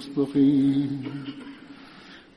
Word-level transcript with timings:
المستقيم. 0.00 1.02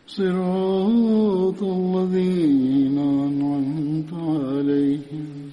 صراط 0.07 1.63
الذين 1.63 2.97
أنعمت 2.97 4.13
عليهم 4.13 5.51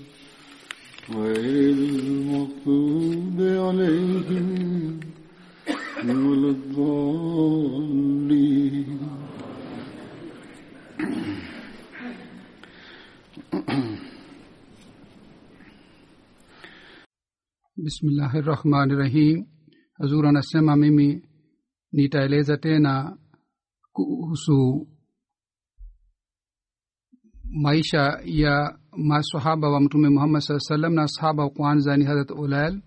غير 1.10 1.74
المغضوب 1.74 3.38
عليهم 3.40 5.00
ولا 6.04 6.50
الضالين. 6.50 7.80
بسم 17.86 18.08
الله 18.08 18.38
الرحمن 18.38 18.90
الرحيم. 18.90 19.46
حضور 20.00 20.28
أنا 20.28 20.38
اسلام 20.38 20.78
ميمي. 20.78 21.29
Nitaeleza 21.92 22.56
tena 22.56 23.18
kuhusu 23.92 24.88
maisha 27.44 28.20
ya 28.24 28.78
masahaba 28.96 29.70
wa 29.70 29.80
mtume 29.80 30.08
muhammad 30.08 30.40
saa 30.42 30.58
salam 30.58 30.94
na 30.94 31.08
sahaba 31.08 31.42
wa 31.44 31.50
kwanza 31.50 31.96
ni 31.96 32.04
harat 32.04 32.30
ulal. 32.30 32.82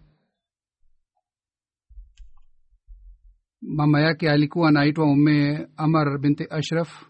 Mama 3.61 4.01
yake 4.01 4.29
alikuwa 4.31 4.69
anaitwa 4.69 5.05
ume 5.05 5.67
amar 5.77 6.19
binti 6.19 6.47
ashraf. 6.49 7.05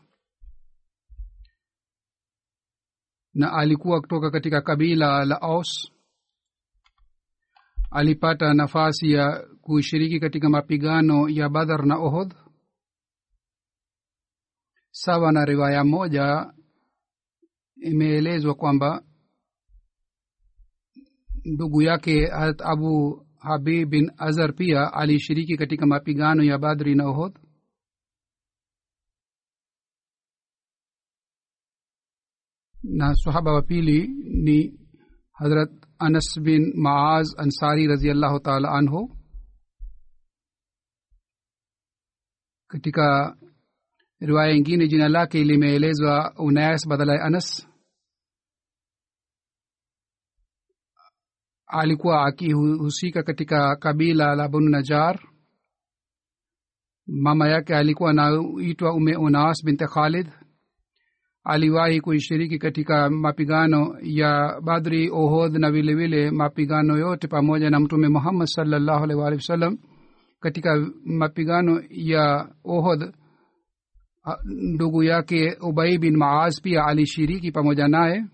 Na 3.34 3.54
alikuwa 3.54 4.02
kutoka 4.02 4.32
katika 4.32 4.62
kabila 4.62 5.26
la 5.26 5.42
aus. 5.42 5.92
Alipata 7.92 8.54
nafasi 8.54 9.12
ya 9.12 9.48
kushiriki 9.64 10.20
katika 10.20 10.50
mapigano 10.50 11.30
ya 11.30 11.50
badhar 11.50 11.86
na 11.86 11.96
ohod 11.98 12.34
sawa 14.92 15.32
na 15.32 15.46
riwaya 15.46 15.84
moja 15.84 16.54
imeelezwa 17.76 18.54
kwamba 18.56 19.04
ndugu 21.46 21.82
yake 21.82 22.26
harat 22.28 22.62
abu 22.62 23.26
habib 23.40 23.90
bin 23.90 24.12
azar 24.18 24.56
pia 24.56 24.94
alishiriki 24.94 25.58
katika 25.58 25.86
mapigano 25.86 26.44
ya 26.44 26.58
badri 26.58 26.96
na 26.96 27.08
ohod 27.10 27.40
na 32.84 33.16
sahaba 33.16 33.54
wa 33.54 33.62
pili 33.62 34.08
ni 34.46 34.58
harat 35.32 35.72
anas 36.00 36.40
bin 36.46 36.74
maaz 36.76 37.28
ansari 37.38 37.88
raziallahu 37.88 38.40
taala 38.40 38.72
anhu 38.72 39.02
katika 42.74 43.36
riwaya 44.20 44.52
ingine 44.54 44.88
jina 44.88 45.10
lake 45.10 45.44
limeelezwa 45.44 46.34
unas 46.38 46.88
badala 46.88 47.14
ya 47.16 47.24
anas. 47.24 47.68
Alikuwa 51.68 52.26
akihusika 52.26 53.24
katika 53.24 53.76
kabila 53.76 54.36
la 54.36 54.48
banu 54.48 54.70
najar. 54.70 55.20
Mama 57.08 57.48
yake 57.50 57.76
alikuwa 57.76 58.10
anaitwa 58.10 58.94
ume 58.94 59.16
unas 59.16 59.66
binte 59.66 59.86
khalid. 59.88 60.28
Aliwahi 61.44 62.02
kuishiriki 62.02 62.60
katika 62.60 63.10
mapigano 63.10 63.98
ya 64.02 64.62
badri 64.62 65.10
ohodh 65.12 65.56
na 65.56 65.72
vilevile 65.72 66.32
mapigano 66.32 66.98
yote 66.98 67.28
pamoja 67.28 67.70
na 67.70 67.80
mtume 67.80 68.08
muhammad 68.10 68.48
salllahu 68.48 69.04
alih 69.04 69.18
waalihi 69.18 69.38
wasallam 69.42 69.78
katika 70.44 70.88
mapigano 71.06 71.84
ya 71.90 72.50
ohod 72.64 73.14
ndugu 74.46 75.04
yake 75.04 75.58
ubai 75.62 75.98
bin 75.98 76.18
maaz 76.18 76.62
pia 76.62 76.86
alishiriki 76.86 77.52
pamoja 77.52 77.88
naye. 77.88 78.26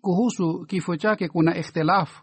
Kuhusu 0.00 0.64
kifo 0.66 0.96
chake 0.96 1.28
kuna 1.28 1.58
ikhtilaf 1.58 2.22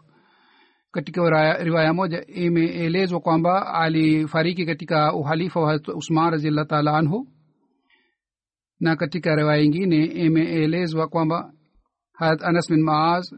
katika 0.90 1.20
riwaya 1.64 1.92
moja. 1.94 2.26
Imeelezwa 2.26 3.20
kwamba 3.20 3.74
alifariki 3.74 4.66
katika 4.66 5.14
uhalifa 5.14 5.60
wa 5.60 5.80
usman 5.94 6.30
raziallah 6.30 6.66
taala 6.66 6.96
anhu. 6.96 7.28
Na 8.80 8.96
katika 8.96 9.36
riwaya 9.36 9.62
ingine 9.62 10.04
imeelezwa 10.04 11.08
kwamba 11.08 11.52
harat 12.12 12.42
anas 12.42 12.68
bin 12.70 12.82
maaz 12.82 13.32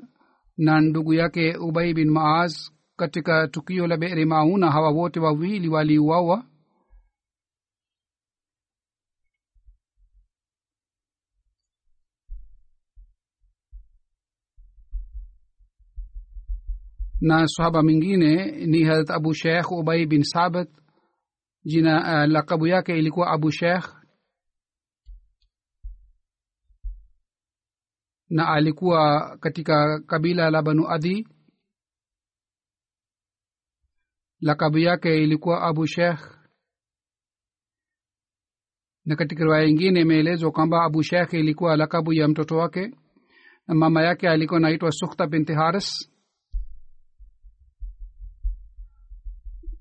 na 0.57 0.81
ndugu 0.81 1.15
yake 1.15 1.57
ubai 1.57 1.95
bin 1.95 2.11
maaz 2.11 2.53
katika 2.99 3.49
tukio 3.49 3.87
la 3.87 3.97
beri 3.97 4.25
mauna 4.25 4.71
hawa 4.71 4.91
wote 4.91 5.21
wawili 5.21 5.69
waliuawa. 5.69 6.45
Na 17.21 17.47
sahaba 17.49 17.83
mwingine 17.83 18.51
ni 18.67 18.85
harat 18.85 19.11
abu 19.11 19.35
sheikh 19.35 19.71
ubai 19.73 20.07
bin 20.07 20.23
sabit. 20.23 20.69
Jina 21.65 21.95
uh, 22.01 22.31
lakabu 22.33 22.67
yake 22.67 22.99
ilikuwa 22.99 23.31
abu 23.31 23.51
sheikh. 23.53 23.95
Na 28.31 28.49
alikuwa 28.49 29.37
katika 29.41 30.01
kabila 30.01 30.51
la 30.51 30.63
banu 30.63 30.89
adhi 30.91 31.29
lakabu 34.41 34.79
yake 34.79 35.23
ilikuwa 35.25 35.63
abu 35.63 35.87
sheikh. 35.87 36.21
Na 39.05 39.17
katika 39.17 39.45
riwaya 39.45 39.65
ingine 39.67 40.01
imeelezwa 40.01 40.51
kwamba 40.51 40.85
abu 40.85 41.03
sheikh 41.03 41.33
ilikuwa 41.35 41.77
lakabu 41.77 42.13
ya 42.13 42.29
mtoto 42.29 42.57
wake 42.57 42.91
na 43.67 43.75
mama 43.75 44.03
yake 44.03 44.29
alikuwa 44.29 44.61
naitwa 44.61 44.93
sukhta 44.93 45.27
binti 45.27 45.53
haris. 45.53 46.11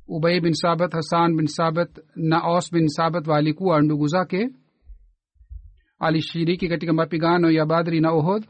Ubay 0.07 0.39
bin 0.39 0.53
sabat 0.53 0.93
hasan 0.93 1.35
bin 1.35 1.47
sabat 1.47 1.99
na 2.15 2.47
os 2.47 2.71
bin 2.71 2.87
sabat 2.87 3.27
walikuwa 3.27 3.81
ndugu 3.81 4.07
zake. 4.07 4.49
Alishiriki 5.99 6.69
katika 6.69 6.93
mapigano 6.93 7.51
ya 7.51 7.65
badri 7.65 8.01
na 8.01 8.11
ohod 8.11 8.45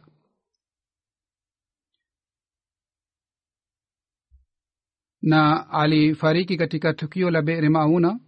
na 5.21 5.69
alifariki 5.69 6.57
katika 6.57 6.93
tukio 6.93 7.31
la 7.31 7.41
beri 7.41 7.69
mauna. 7.69 8.19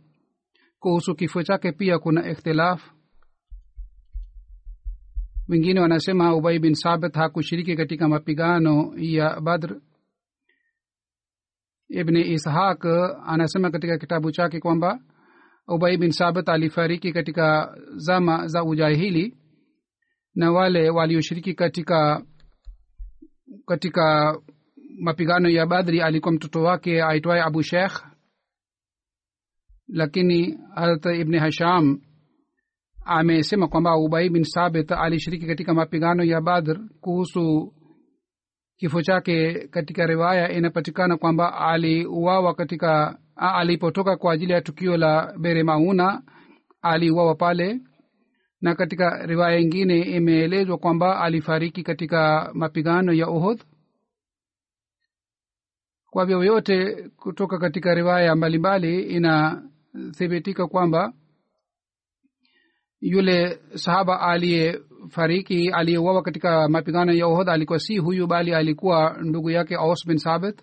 Kuhusu 0.80 1.15
kifo 1.15 1.44
chake 1.44 1.71
pia 1.71 2.00
kuna 2.00 2.30
ikhtilaf. 2.31 2.91
Wengine 5.47 5.80
wanasema 5.80 6.36
ubai 6.36 6.59
bin 6.59 6.74
sabit 6.74 7.15
hakushiriki 7.15 7.75
katika 7.75 8.07
mapigano 8.07 8.94
ya 8.97 9.41
badr. 9.41 9.81
Ibni 11.89 12.21
ishaq 12.21 12.86
anasema 13.25 13.71
katika 13.71 13.97
kitabu 13.97 14.31
chake 14.31 14.59
kwamba 14.59 15.00
ubai 15.68 15.97
bin 15.97 16.12
sabit 16.12 16.50
alifariki 16.50 17.13
katika 17.13 17.75
zama 17.95 18.47
za 18.47 18.63
ujahili 18.63 19.38
na 20.36 20.51
wale 20.51 20.89
walioshiriki 20.89 21.53
katika 21.53 22.24
katika 23.65 24.38
mapigano 25.00 25.50
ya 25.50 25.66
badri 25.66 26.01
alikuwa 26.01 26.34
mtoto 26.34 26.62
wake 26.63 27.04
aitwaye 27.04 27.42
abu 27.42 27.63
sheikh. 27.63 28.04
Lakini 29.88 30.57
harat 30.75 31.06
ibni 31.06 31.38
hasham 31.38 32.01
amesema 33.06 33.68
kwamba 33.68 33.98
ubai 33.98 34.30
bin 34.30 34.44
sabit 34.44 34.92
alishiriki 34.92 35.48
katika 35.48 35.74
mapigano 35.74 36.24
ya 36.24 36.42
badr 36.42 36.80
kuhusu 37.01 37.74
kifo 38.78 39.01
chake. 39.01 39.54
Katika 39.68 40.06
riwaya 40.06 40.51
inapatikana 40.51 41.18
kwamba 41.18 41.57
aliuawa 41.57 42.54
katika 42.56 43.18
alipotoka 43.36 44.18
kwa 44.18 44.34
ajili 44.34 44.54
ya 44.54 44.62
tukio 44.62 44.98
la 44.98 45.34
bere 45.40 45.63
mauna 45.63 46.22
aliuawa 46.81 47.36
pale. 47.36 47.80
Na 48.62 48.75
katika 48.75 49.25
riwaya 49.25 49.60
ingine 49.60 50.01
imeelezwa 50.01 50.78
kwamba 50.78 51.19
alifariki 51.22 51.84
katika 51.84 52.51
mapigano 52.54 53.13
ya 53.13 53.30
uhud 53.30 53.62
kwa 56.10 56.26
vyovyote 56.26 57.10
kutoka 57.10 57.58
katika 57.60 57.96
riwaya 57.96 58.36
mbalimbali 58.36 59.02
inathibitika 59.02 60.68
kwamba 60.68 61.14
yule 63.02 63.60
sahaba 63.76 64.22
aliyefariki 64.22 65.72
aliyeuawa 65.72 66.22
katika 66.22 66.70
mapigano 66.70 67.14
ya 67.14 67.28
ohod 67.28 67.50
alikuwa 67.50 67.80
si 67.80 67.98
huyu 67.98 68.28
bali 68.28 68.54
alikuwa 68.54 69.18
ndugu 69.22 69.50
yake 69.50 69.76
aus 69.76 70.08
bin 70.08 70.18
sabit. 70.18 70.62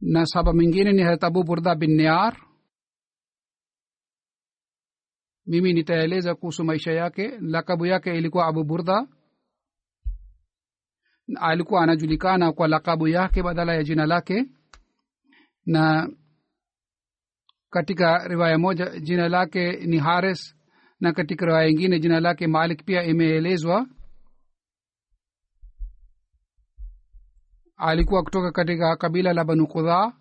Na 0.00 0.26
sahaba 0.26 0.52
mwingine 0.52 0.92
ni 0.92 1.02
harat 1.02 1.24
abu 1.24 1.44
burda 1.44 1.74
bin 1.74 1.96
niar. 1.96 2.36
Mimi 5.46 5.72
nitaeleza 5.72 6.34
kuhusu 6.34 6.64
maisha 6.64 6.92
yake. 6.92 7.38
Lakabu 7.40 7.86
yake 7.86 8.18
ilikuwa 8.18 8.46
abu 8.46 8.64
burda 8.64 9.06
alikuwa 11.36 11.82
anajulikana 11.82 12.52
kwa 12.52 12.68
lakabu 12.68 13.08
yake 13.08 13.42
badala 13.42 13.74
ya 13.74 13.82
jina 13.84 14.06
lake. 14.06 14.44
Na 15.66 16.10
katika 17.70 18.28
riwaya 18.28 18.58
moja 18.58 19.00
jina 19.00 19.28
lake 19.28 19.72
ni 19.72 19.98
hares 19.98 20.54
na 21.00 21.12
katika 21.12 21.46
riwaya 21.46 21.68
ingine 21.68 21.98
jina 22.00 22.20
lake 22.20 22.46
malik 22.46 22.84
pia 22.84 23.02
imeelezwa. 23.04 23.86
Alikuwa 27.76 28.22
kutoka 28.22 28.52
katika 28.52 28.96
kabila 28.96 29.32
la 29.32 29.44
banu 29.44 29.66
kudha 29.66 30.12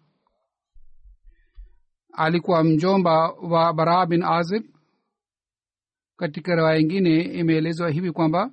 alikuwa 2.13 2.63
mjomba 2.63 3.29
wa 3.31 3.73
baraa 3.73 4.05
bin 4.05 4.23
azib. 4.23 4.63
Katika 6.17 6.55
riwaya 6.55 6.79
ingine 6.79 7.21
imeelezwa 7.21 7.89
hivi 7.89 8.11
kwamba 8.11 8.51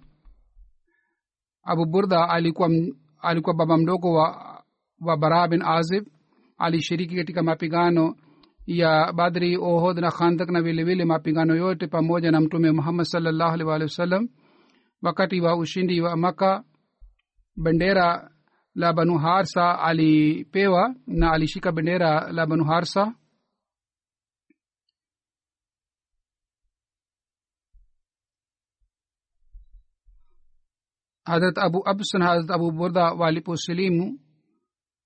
abu 1.65 1.87
burda 1.87 2.29
alikuwa 2.29 2.71
alikuwa 3.23 3.55
baba 3.55 3.77
mdogo 3.77 4.13
wa, 4.13 4.61
wa 5.01 5.17
bara 5.17 5.49
bin 5.49 5.63
azib. 5.63 6.05
Alishiriki 6.59 7.17
katika 7.17 7.43
mapigano 7.43 8.15
ya 8.67 9.13
badri 9.13 9.57
ohod 9.57 9.99
na 9.99 10.11
khandak 10.11 10.51
na 10.51 10.63
vilevile 10.63 11.05
mapigano 11.05 11.55
yote 11.57 11.87
pamoja 11.87 12.31
na 12.31 12.41
mtume 12.41 12.73
muhammad 12.73 13.07
salllahu 13.07 13.53
alih 13.55 13.67
walihi 13.67 13.85
wasallam 13.85 14.29
wakati 15.03 15.41
wa 15.41 15.57
ushindi 15.57 16.01
wa 16.01 16.17
maka 16.17 16.65
bendera 17.57 18.31
la 18.75 18.93
banu 18.93 19.19
harsa 19.19 19.79
alipewa 19.81 20.95
na 21.07 21.33
alishika 21.33 21.73
bendera 21.73 22.33
la 22.33 22.47
banu 22.47 22.65
harsa 22.65 23.15
hadrat 31.25 31.59
abu 31.59 31.89
abs 31.89 32.15
na 32.15 32.27
hadrat 32.27 32.51
abu 32.51 32.73
burda 32.73 33.13
waliposilimu 33.13 34.21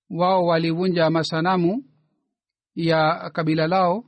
wao 0.09 0.45
walivunja 0.45 1.09
masanamu 1.09 1.83
ya 2.75 3.29
kabila 3.33 3.67
lao. 3.67 4.03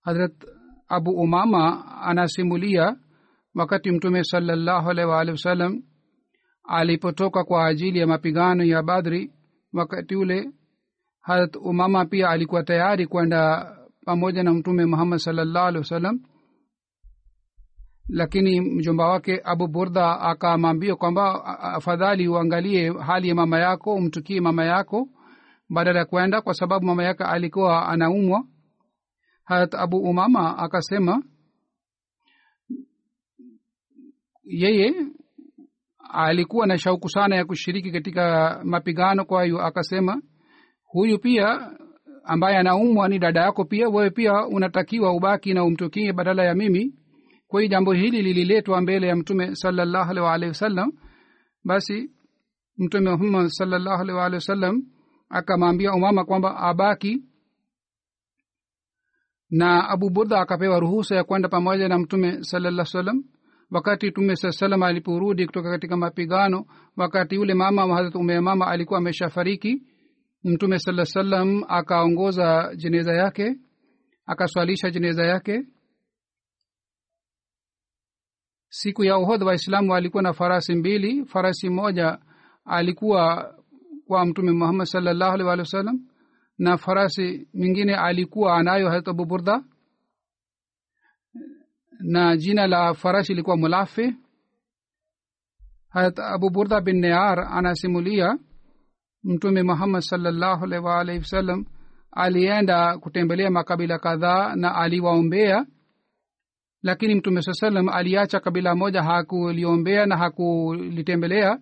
Hadrat 0.00 0.44
abu 0.88 1.10
umama 1.10 1.84
anasimulia 2.02 2.96
wakati 3.54 3.90
mtume 3.90 4.24
salallahu 4.24 4.90
alaihi 4.90 5.10
waalihi 5.10 5.32
wasallam 5.32 5.82
alipotoka 6.64 7.44
kwa 7.44 7.66
ajili 7.66 7.98
ya 7.98 8.06
mapigano 8.06 8.64
ya 8.64 8.82
badri 8.82 9.32
wakati 9.72 10.16
ule 10.16 10.50
hadrat 11.20 11.56
umama 11.56 12.04
pia 12.06 12.28
alikuwa 12.30 12.62
tayari 12.62 13.06
kwenda 13.06 13.72
pamoja 14.04 14.42
na 14.42 14.54
mtume 14.54 14.86
muhammad 14.86 15.18
salallahu 15.18 15.66
alaihi 15.66 15.78
wasallam 15.78 16.20
lakini 18.08 18.60
mjomba 18.60 19.08
wake 19.08 19.40
abu 19.44 19.68
burda 19.68 20.20
akamwambia 20.20 20.96
kwamba 20.96 21.44
afadhali 21.60 22.28
uangalie 22.28 22.92
hali 22.92 23.28
ya 23.28 23.34
mama 23.34 23.58
yako 23.58 23.94
umtukie 23.94 24.40
mama 24.40 24.64
yako 24.64 25.08
badala 25.70 25.98
ya 25.98 26.04
kwenda 26.04 26.40
kwa 26.40 26.54
sababu 26.54 26.86
mama 26.86 27.04
yake 27.04 27.24
alikuwa 27.24 27.88
anaumwa. 27.88 28.44
Harat 29.44 29.74
abu 29.74 29.96
umama 29.98 30.58
akasema 30.58 31.22
yeye 34.44 34.94
alikuwa 36.10 36.66
na 36.66 36.78
shauku 36.78 37.08
sana 37.08 37.36
ya 37.36 37.44
kushiriki 37.44 37.92
katika 37.92 38.60
mapigano 38.64 39.24
kwa 39.24 39.44
hiyo 39.44 39.62
akasema 39.66 40.22
huyu 40.84 41.18
pia 41.18 41.70
ambaye 42.24 42.56
anaumwa 42.56 43.08
ni 43.08 43.18
dada 43.18 43.40
yako 43.40 43.64
pia 43.64 43.88
wewe 43.88 44.10
pia 44.10 44.46
unatakiwa 44.46 45.12
ubaki 45.12 45.54
na 45.54 45.64
umtukie 45.64 46.12
badala 46.12 46.44
ya 46.44 46.54
mimi 46.54 46.94
kwa 47.52 47.60
hiyo 47.60 47.70
jambo 47.70 47.92
hili 47.92 48.22
lililetwa 48.22 48.80
mbele 48.80 49.06
ya 49.06 49.16
mtume 49.16 49.54
salallahu 49.54 50.10
alaihi 50.10 50.26
waalihi 50.26 50.48
wasallam 50.48 50.92
basi 51.64 52.10
mtume 52.78 53.10
muhammad 53.10 53.48
salallahu 53.48 54.02
alaihi 54.02 54.18
waalihi 54.18 54.34
wasallam 54.34 54.82
akamwambia 55.28 55.92
umama 55.92 56.24
kwamba 56.24 56.56
abaki 56.56 57.22
na 59.50 59.88
abu 59.88 60.10
burda 60.10 60.40
akapewa 60.40 60.80
ruhusa 60.80 61.16
ya 61.16 61.24
kwenda 61.24 61.48
pamoja 61.48 61.88
na 61.88 61.98
mtume 61.98 62.42
salaa 62.44 62.84
salam 62.84 63.24
wakati 63.70 64.06
mtume 64.06 64.36
saa 64.36 64.50
salam 64.52 64.82
aliporudi 64.82 65.46
kutoka 65.46 65.70
katika 65.70 65.96
mapigano 65.96 66.66
wakati 66.96 67.34
yule 67.34 67.54
mama 67.54 67.94
hadrat 67.94 68.14
ume 68.14 68.40
mama 68.40 68.66
alikuwa 68.66 68.98
ameshafariki 68.98 69.82
mtume 70.44 70.78
saa 70.78 71.04
salam 71.04 71.64
akaongoza 71.68 72.72
jeneza 72.76 73.12
yake 73.12 73.56
akaswalisha 74.26 74.90
jeneza 74.90 75.24
yake 75.24 75.62
siku 78.72 79.04
ya 79.04 79.18
uhodha 79.18 79.46
waislamu 79.46 79.92
walikuwa 79.92 80.22
na 80.22 80.32
farasi 80.32 80.74
mbili. 80.74 81.24
Farasi 81.26 81.68
moja 81.68 82.18
alikuwa 82.64 83.54
kwa 84.06 84.26
mtume 84.26 84.52
muhammad 84.52 84.86
salllahu 84.86 85.32
alih 85.34 85.46
walih 85.46 85.62
wasallam 85.62 86.00
na 86.58 86.76
farasi 86.78 87.48
mwingine 87.54 87.96
alikuwa 87.96 88.56
anayo 88.56 88.88
harat 88.88 89.08
abu 89.08 89.24
burda 89.24 89.64
na 92.00 92.36
jina 92.36 92.66
la 92.66 92.94
farasi 92.94 93.32
ilikuwa 93.32 93.56
mulafe 93.56 94.14
harat 95.88 96.18
abu 96.18 96.50
burda 96.50 96.80
bin 96.80 97.00
near 97.00 97.38
anasimulia 97.40 98.38
mtume 99.24 99.62
muhammad 99.62 100.00
salllahu 100.02 100.64
alih 100.64 100.84
waalihi 100.84 101.18
wasallam 101.18 101.64
alienda 102.10 102.98
kutembelea 102.98 103.50
makabila 103.50 103.98
kadhaa 103.98 104.54
na 104.56 104.74
aliwaombea 104.74 105.66
lakini 106.82 107.14
mtume 107.14 107.42
saa 107.42 107.52
salam 107.52 107.88
aliacha 107.88 108.40
kabila 108.40 108.74
moja 108.74 109.02
hakuliombea 109.02 110.06
na 110.06 110.16
hakulitembelea. 110.16 111.58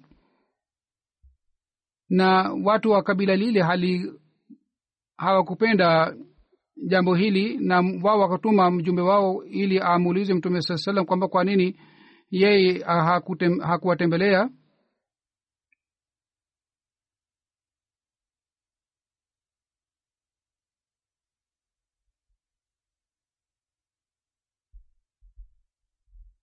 Na 2.08 2.52
watu 2.64 2.90
wa 2.90 3.02
kabila 3.02 3.36
lile 3.36 3.62
hali 3.62 4.12
hawakupenda 5.16 6.14
jambo 6.86 7.14
hili 7.14 7.58
na 7.58 7.84
wao 8.02 8.20
wakatuma 8.20 8.70
mjumbe 8.70 9.02
wao 9.02 9.44
ili 9.44 9.78
amuulize 9.78 10.34
mtume 10.34 10.62
saa 10.62 10.76
salam 10.76 11.04
kwamba 11.04 11.28
kwa 11.28 11.44
nini 11.44 11.80
yeye 12.30 12.84
hakuwatembelea 13.62 14.50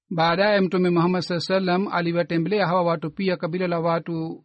baadaye 0.09 0.61
mtume 0.61 0.89
muhammad 0.89 1.21
saa 1.21 1.39
salam 1.39 1.87
aliwatembelea 1.87 2.67
hawa 2.67 2.83
watu 2.83 3.11
pia 3.11 3.37
kabila 3.37 3.67
la 3.67 3.79
watu 3.79 4.43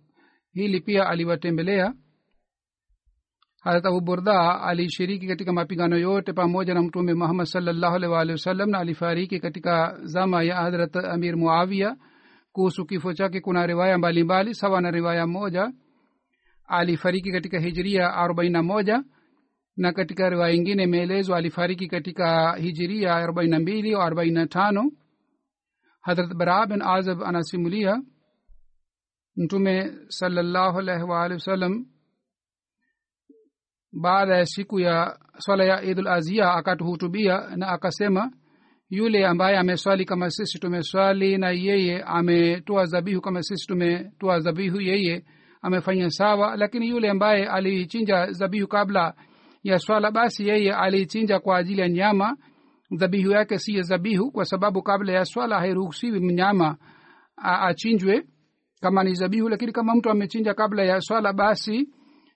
hili 0.53 0.81
pia 0.81 1.07
aliwatembelea. 1.09 1.95
Harat 3.61 3.87
abu 3.87 4.01
burda 4.01 4.61
alishiriki 4.63 5.27
katika 5.27 5.53
mapigano 5.53 5.97
yote 5.99 6.33
pamoja 6.33 6.75
na 6.75 6.83
mtume 6.83 7.15
muhammad 7.15 7.47
salllahu 7.47 7.97
alih 8.17 8.47
na 8.67 8.79
alifariki 8.79 9.41
katika 9.41 9.99
zama 10.03 10.43
ya 10.43 10.57
hadrat 10.57 10.97
amir 10.97 11.37
muawia 11.37 11.97
kuhusu 12.53 12.87
kifo 12.87 13.13
chake 13.13 13.41
kuna 13.41 13.67
riwaya 13.67 13.99
mbalimbali 13.99 14.55
sawa 14.55 14.81
na 14.81 14.91
riwaya 14.91 15.27
moja. 15.27 15.73
Alifariki 16.67 17.33
katika 17.33 17.61
hijiria 17.61 18.15
arobaini 18.15 18.53
na 18.53 18.63
moja 18.63 19.05
na 19.77 19.93
katika 19.93 20.31
riwaya 20.31 20.55
ingine 20.55 20.83
imeelezwa 20.83 21.39
alifariki 21.39 21.89
katika 21.89 22.57
hijiria 22.57 23.15
arobaini 23.15 23.51
na 23.51 23.61
mbili 23.61 23.95
arobaini 23.95 24.35
na 24.35 24.47
tano 24.47 24.91
hadrat 26.03 26.35
bara 26.35 26.67
bin 26.67 26.83
azab 26.83 27.23
anasimulia 27.23 28.03
mtume 29.37 29.93
salallahu 30.09 30.79
alaihi 30.79 31.05
waalihi 31.05 31.35
wasallam 31.41 31.87
baada 33.93 34.37
ya 34.37 34.47
siku 34.47 34.81
ya 34.81 35.19
swala 35.39 35.65
ya 35.65 35.83
idul 35.83 36.09
azia 36.09 36.53
akatuhutubia 36.53 37.57
na 37.57 37.69
akasema 37.69 38.33
yule 38.91 39.27
ambaye 39.27 39.57
ameswali 39.59 40.05
kama 40.05 40.31
sisi 40.31 40.59
tumeswali 40.59 41.39
na 41.39 41.51
yeye 41.51 42.03
ametoa 42.03 42.85
zabihu 42.85 43.21
kama 43.21 43.43
sisi 43.43 43.67
tumetoa 43.67 44.41
zabihu 44.41 44.81
yeye 44.81 45.25
amefanya 45.63 46.11
sawa 46.11 46.57
lakini 46.57 46.89
yule 46.89 47.11
ambaye 47.11 47.47
alichinja 47.49 48.33
zabihu 48.33 48.69
kabla 48.69 49.15
ya 49.63 49.79
swala 49.79 50.11
basi 50.11 50.49
yeye 50.49 50.75
alichinja 50.75 51.41
kwa 51.41 51.57
ajili 51.59 51.81
ya 51.81 51.89
nyama 51.89 52.37
dhabihu 52.97 53.31
yake 53.31 53.59
si 53.59 53.77
ya 53.77 53.83
zabihu 53.83 54.31
kwa 54.31 54.45
sababu 54.45 54.83
kabla 54.83 55.13
ya 55.13 55.25
swala 55.25 55.59
hairuhusiwi 55.59 56.21
mnyama 56.21 56.77
achinjwe 57.37 58.25
kama 58.81 59.05
ni 59.05 59.15
zabihu 59.15 59.49
lakini 59.49 59.73
kama 59.73 59.95
mtu 59.95 60.11
amechinja 60.11 60.55
kabla 60.55 60.83
ya 60.85 61.01
swala 61.01 61.33
basi 61.33 61.89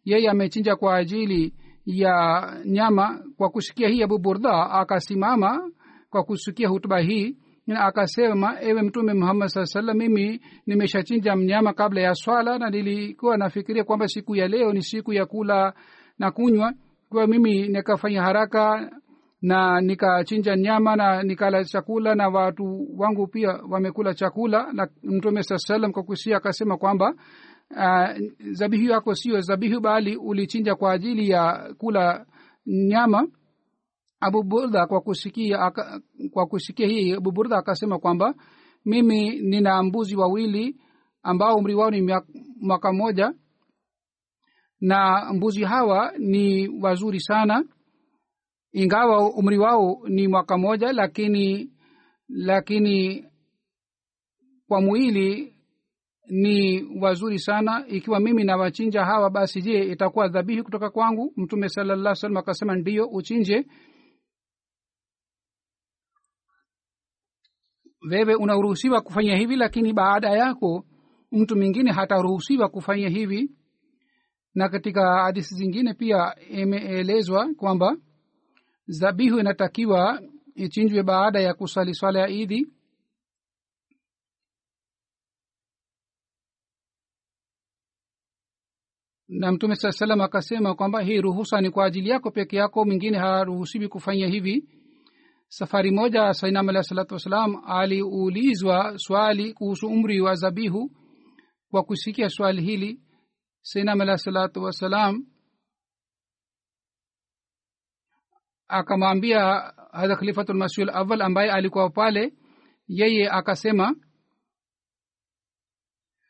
yeye 0.05 0.31
amechinja 0.31 0.77
kwa 0.77 0.97
ajili 0.97 1.55
ya 1.87 2.43
nyama. 2.65 3.25
Kwa 3.37 3.51
kusikia 3.51 3.89
hii 3.89 4.03
abu 4.03 4.19
burda 4.19 4.71
akasimama 4.71 5.71
kwa 6.11 6.25
kusikia 6.25 6.69
hutuba 6.69 6.99
hii 7.01 7.37
na 7.67 7.85
akasema 7.85 8.57
ewe 8.61 8.83
mtume 8.83 9.15
muhammad 9.15 9.49
saa 9.49 9.65
salam 9.67 9.97
mimi 9.97 10.41
nimeshachinja 10.67 11.37
mnyama 11.37 11.73
kabla 11.73 12.01
ya 12.01 12.15
swala 12.15 12.59
na 12.59 12.71
nilikuwa 12.71 13.37
nafikiria 13.37 13.85
kwamba 13.85 14.09
siku 14.09 14.37
ya 14.37 14.49
leo 14.49 14.73
ni 14.73 14.83
siku 14.83 15.13
ya 15.13 15.27
kula 15.27 15.75
na 16.19 16.31
kunywa. 16.31 16.73
Kwa 17.09 17.27
mimi 17.27 17.69
nikafanya 17.69 18.23
haraka 18.23 18.91
na 19.43 19.81
nikachinja 19.81 20.57
nyama 20.57 20.97
na 20.97 21.23
nikala 21.23 21.65
chakula 21.65 22.15
na 22.15 22.29
watu 22.29 22.87
wangu 22.99 23.27
pia 23.27 23.49
wamekula 23.71 24.15
chakula. 24.15 24.73
Na 24.73 24.89
mtume 25.03 25.43
saa 25.43 25.59
salam 25.59 25.93
kwa 25.93 26.05
akasema 26.37 26.77
kwamba 26.77 27.15
uh, 27.71 28.27
zabihu 28.51 28.85
yako 28.91 29.15
sio 29.15 29.41
zabihu 29.41 29.81
bali 29.81 30.17
ulichinja 30.17 30.75
kwa 30.75 30.93
ajili 30.93 31.29
ya 31.31 31.75
kula 31.79 32.27
nyama. 32.67 33.29
Abu 34.21 34.43
burda 34.43 34.87
kwa 34.87 35.01
kusikia 35.01 35.73
kwa 36.33 36.47
kusikia 36.47 36.87
hii 36.87 37.13
abu 37.13 37.33
burda 37.33 37.57
akasema 37.59 37.99
kwamba 37.99 38.35
mimi 38.85 39.41
nina 39.41 39.83
mbuzi 39.83 40.17
wawili 40.17 40.77
ambao 41.23 41.57
umri 41.57 41.75
wao 41.75 41.91
ni 41.91 42.13
mwaka 42.61 42.93
moja 42.93 43.33
na 44.81 45.31
mbuzi 45.35 45.65
hawa 45.65 46.13
ni 46.19 46.69
wazuri 46.83 47.21
sana 47.21 47.65
ingawa 48.73 49.35
umri 49.35 49.59
wao 49.59 50.01
ni 50.09 50.29
mwaka 50.29 50.59
moja 50.59 50.93
lakini 50.93 51.73
lakini 52.29 53.25
kwa 54.69 54.81
mwili 54.81 55.57
ni 56.29 56.83
wazuri 57.01 57.39
sana. 57.39 57.85
Ikiwa 57.89 58.21
mimi 58.21 58.45
nawachinja 58.45 59.05
hawa 59.05 59.31
basi 59.31 59.63
je 59.63 59.83
itakuwa 59.93 60.29
dhabihi 60.29 60.63
kutoka 60.63 60.91
kwangu? 60.91 61.33
Mtume 61.37 61.69
salallah 61.69 62.15
salam 62.15 62.37
akasema 62.37 62.77
ndiyo 62.77 63.07
uchinje. 63.07 63.67
Wewe 68.11 68.35
unaruhusiwa 68.35 69.01
kufanya 69.01 69.37
hivi 69.37 69.57
lakini 69.57 69.93
baada 69.93 70.31
yako 70.31 70.85
mtu 71.33 71.57
mwingine 71.57 71.93
hataruhusiwa 71.93 72.69
kufanya 72.69 73.09
hivi. 73.09 73.51
Na 74.55 74.69
katika 74.69 75.23
hadisi 75.23 75.55
zingine 75.55 75.95
pia 75.95 76.35
imeelezwa 76.51 77.55
kwamba 77.57 77.97
zabihu 78.87 79.39
inatakiwa 79.39 80.23
ichinjwe 80.55 81.03
baada 81.03 81.41
ya 81.41 81.55
kusali 81.55 81.95
swala 81.95 82.21
ya 82.21 82.29
idhi 82.29 82.67
na 89.29 89.53
mtume 89.53 89.75
saa 89.77 89.93
salam 89.93 90.21
akasema 90.21 90.75
kwamba 90.75 91.01
hii 91.01 91.21
ruhusa 91.21 91.61
ni 91.61 91.71
kwa 91.71 91.85
ajili 91.85 92.11
yako 92.11 92.31
peke 92.31 92.57
yako 92.57 92.85
mwingine 92.85 93.19
haruhusiwi 93.19 93.89
kufanya 93.89 94.27
hivi. 94.27 94.65
Safari 95.49 95.91
moja 95.91 96.35
sainam 96.35 96.69
alahi 96.69 96.85
salatu 96.85 97.15
wassalam 97.15 97.63
aliulizwa 97.67 98.99
swali 98.99 99.53
kuhusu 99.53 99.87
umri 99.87 100.21
wa 100.21 100.35
zabihu 100.35 100.91
kwa 101.71 101.83
kusikia 101.83 102.29
swali 102.29 102.63
hili 102.63 103.01
sainam 103.63 104.01
alahi 104.01 104.19
salatu 104.19 104.63
wassalam 104.63 105.27
akamwambia 108.69 109.73
hadha 109.93 110.17
khalifatulmasih 110.17 110.89
awal 110.93 111.23
ambaye 111.23 111.51
alikuwa 111.51 111.91
pale 111.91 112.33
yeye 112.89 113.31
akasema 113.31 113.97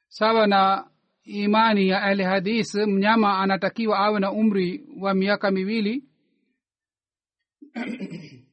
sawa 0.08 0.46
na 0.46 0.90
imani 1.24 1.88
ya 1.88 2.02
ahli 2.02 2.22
hadis 2.22 2.74
mnyama 2.74 3.38
anatakiwa 3.38 3.98
awe 3.98 4.20
na 4.20 4.32
umri 4.32 4.84
wa 5.00 5.14
miaka 5.14 5.50
miwili. 5.50 6.04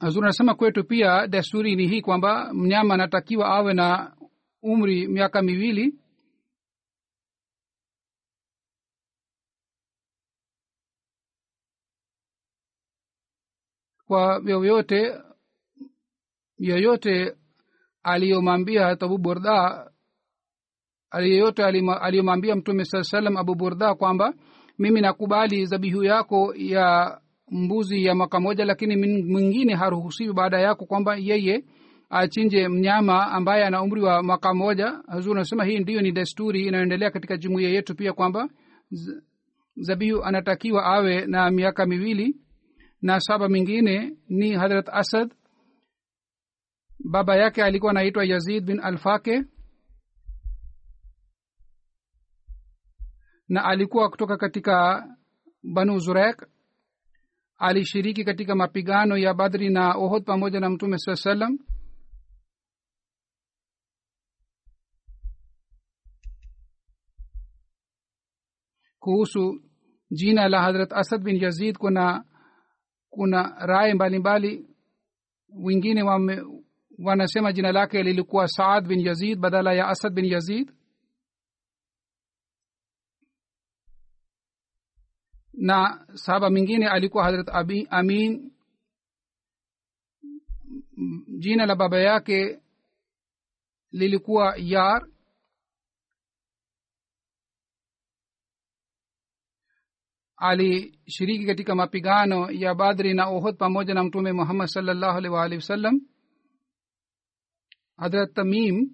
Hazur 0.00 0.24
anasema 0.24 0.54
kwetu 0.54 0.84
pia 0.84 1.26
desturi 1.26 1.76
ni 1.76 1.86
hii 1.86 2.00
kwamba 2.00 2.54
mnyama 2.54 2.94
anatakiwa 2.94 3.48
awe 3.48 3.74
na 3.74 4.16
umri 4.62 5.08
miaka 5.08 5.42
miwili 5.42 5.94
kwa 14.08 14.42
yoyote 14.46 15.12
yoyote 16.58 17.34
aliyomwambia 18.02 18.86
abu 18.88 19.18
burda 19.18 19.90
yeyote 21.20 21.64
aliyomwambia 22.00 22.56
mtume 22.56 22.84
saa 22.84 23.02
salam 23.02 23.36
abu 23.36 23.54
burda 23.54 23.94
kwamba 23.94 24.34
mimi 24.78 25.00
nakubali 25.00 25.66
zabihu 25.66 26.04
yako 26.04 26.54
ya 26.56 27.20
mbuzi 27.50 28.04
ya 28.04 28.14
mwaka 28.14 28.40
moja 28.40 28.64
lakini 28.64 28.96
mwingine 29.22 29.74
haruhusiwi 29.74 30.32
baada 30.32 30.60
yako 30.60 30.86
kwamba 30.86 31.16
yeye 31.16 31.64
achinje 32.10 32.68
mnyama 32.68 33.26
ambaye 33.32 33.64
ana 33.64 33.82
umri 33.82 34.02
wa 34.02 34.22
mwaka 34.22 34.54
moja 34.54 35.00
hazur 35.08 35.36
anasema 35.36 35.64
hii 35.64 35.78
ndiyo 35.78 36.00
ni 36.02 36.12
desturi 36.12 36.66
inayoendelea 36.66 37.10
katika 37.10 37.36
jumuiya 37.36 37.70
yetu 37.70 37.94
pia 37.94 38.12
kwamba 38.12 38.48
zabihu 39.76 40.22
anatakiwa 40.24 40.84
awe 40.84 41.26
na 41.26 41.50
miaka 41.50 41.86
miwili 41.86 42.36
na 43.02 43.20
saba 43.20 43.48
mingine 43.48 44.16
ni 44.28 44.52
hadrat 44.54 44.88
asad. 44.92 45.34
Baba 46.98 47.36
yake 47.36 47.62
alikuwa 47.62 47.90
anaitwa 47.90 48.24
yazid 48.24 48.64
bin 48.64 48.80
alfake 48.80 49.44
na 53.48 53.64
alikuwa 53.64 54.10
kutoka 54.10 54.36
katika 54.36 55.06
banu 55.62 55.98
zurek 55.98 56.46
alishiriki 57.56 58.24
katika 58.24 58.54
mapigano 58.54 59.16
ya 59.16 59.34
badri 59.34 59.70
na 59.70 59.94
ohod 59.94 60.24
pamoja 60.24 60.60
na 60.60 60.70
mtume 60.70 60.98
saa 60.98 61.16
salam 61.16 61.58
kuhusu 68.98 69.62
jina 70.10 70.48
la 70.48 70.62
hadrat 70.62 70.92
asad 70.92 71.22
bin 71.22 71.36
yazid 71.42 71.76
kuna 71.78 72.24
kuna 73.10 73.66
rai 73.66 73.94
mbalimbali 73.94 74.68
wengine 75.48 76.02
wame, 76.02 76.42
wanasema 76.98 77.52
jina 77.52 77.72
lake 77.72 78.02
lilikuwa 78.02 78.48
saad 78.48 78.86
bin 78.88 79.00
yazid 79.00 79.38
badala 79.38 79.72
ya 79.72 79.88
asad 79.88 80.12
bin 80.12 80.24
yazid. 80.24 80.72
Na 85.52 86.06
sahaba 86.14 86.50
mingine 86.50 86.88
alikuwa 86.88 87.24
hadrat 87.24 87.48
amin. 87.90 88.52
Jina 91.38 91.66
la 91.66 91.76
baba 91.76 91.98
yake 91.98 92.60
lilikuwa 93.90 94.54
yar 94.56 95.08
alishiriki 100.38 101.46
katika 101.46 101.74
mapigano 101.74 102.50
ya 102.50 102.74
badri 102.74 103.14
na 103.14 103.26
ohod 103.28 103.56
pamoja 103.56 103.94
na 103.94 104.04
mtume 104.04 104.32
muhammad 104.32 104.66
salllahu 104.68 105.18
alih 105.18 105.32
waalihi 105.32 105.56
wasallam. 105.58 106.00
Hadrat 107.96 108.32
tamim 108.34 108.90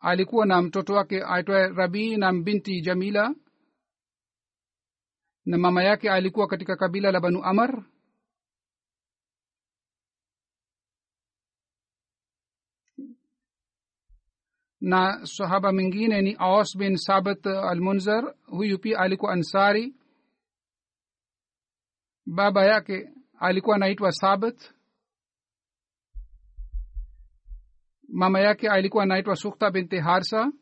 alikuwa 0.00 0.46
na 0.46 0.62
mtoto 0.62 0.92
wake 0.94 1.22
aitwaye 1.24 1.68
rabii 1.68 2.16
na 2.16 2.32
binti 2.32 2.80
jamila 2.80 3.34
na 5.46 5.58
mama 5.58 5.82
yake 5.84 6.10
alikuwa 6.10 6.46
katika 6.46 6.76
kabila 6.76 7.12
la 7.12 7.20
banu 7.20 7.44
amar. 7.44 7.84
Na 14.80 15.26
sahaba 15.26 15.72
mwingine 15.72 16.22
ni 16.22 16.34
aus 16.38 16.76
bin 16.78 16.96
sabat 16.96 17.46
almunzar 17.46 18.34
huyu 18.46 18.78
pia 18.78 18.98
alikuwa 18.98 19.32
ansari 19.32 19.94
baba 22.34 22.64
yake 22.64 23.08
alikuwa 23.38 23.76
anaitwa 23.76 24.12
sabat 24.12 24.74
mama 28.08 28.40
yake 28.40 28.68
alikuwa 28.68 29.02
anaitwa 29.02 29.36
sukta 29.36 29.70
binti 29.70 29.96
harsa. 29.98 30.52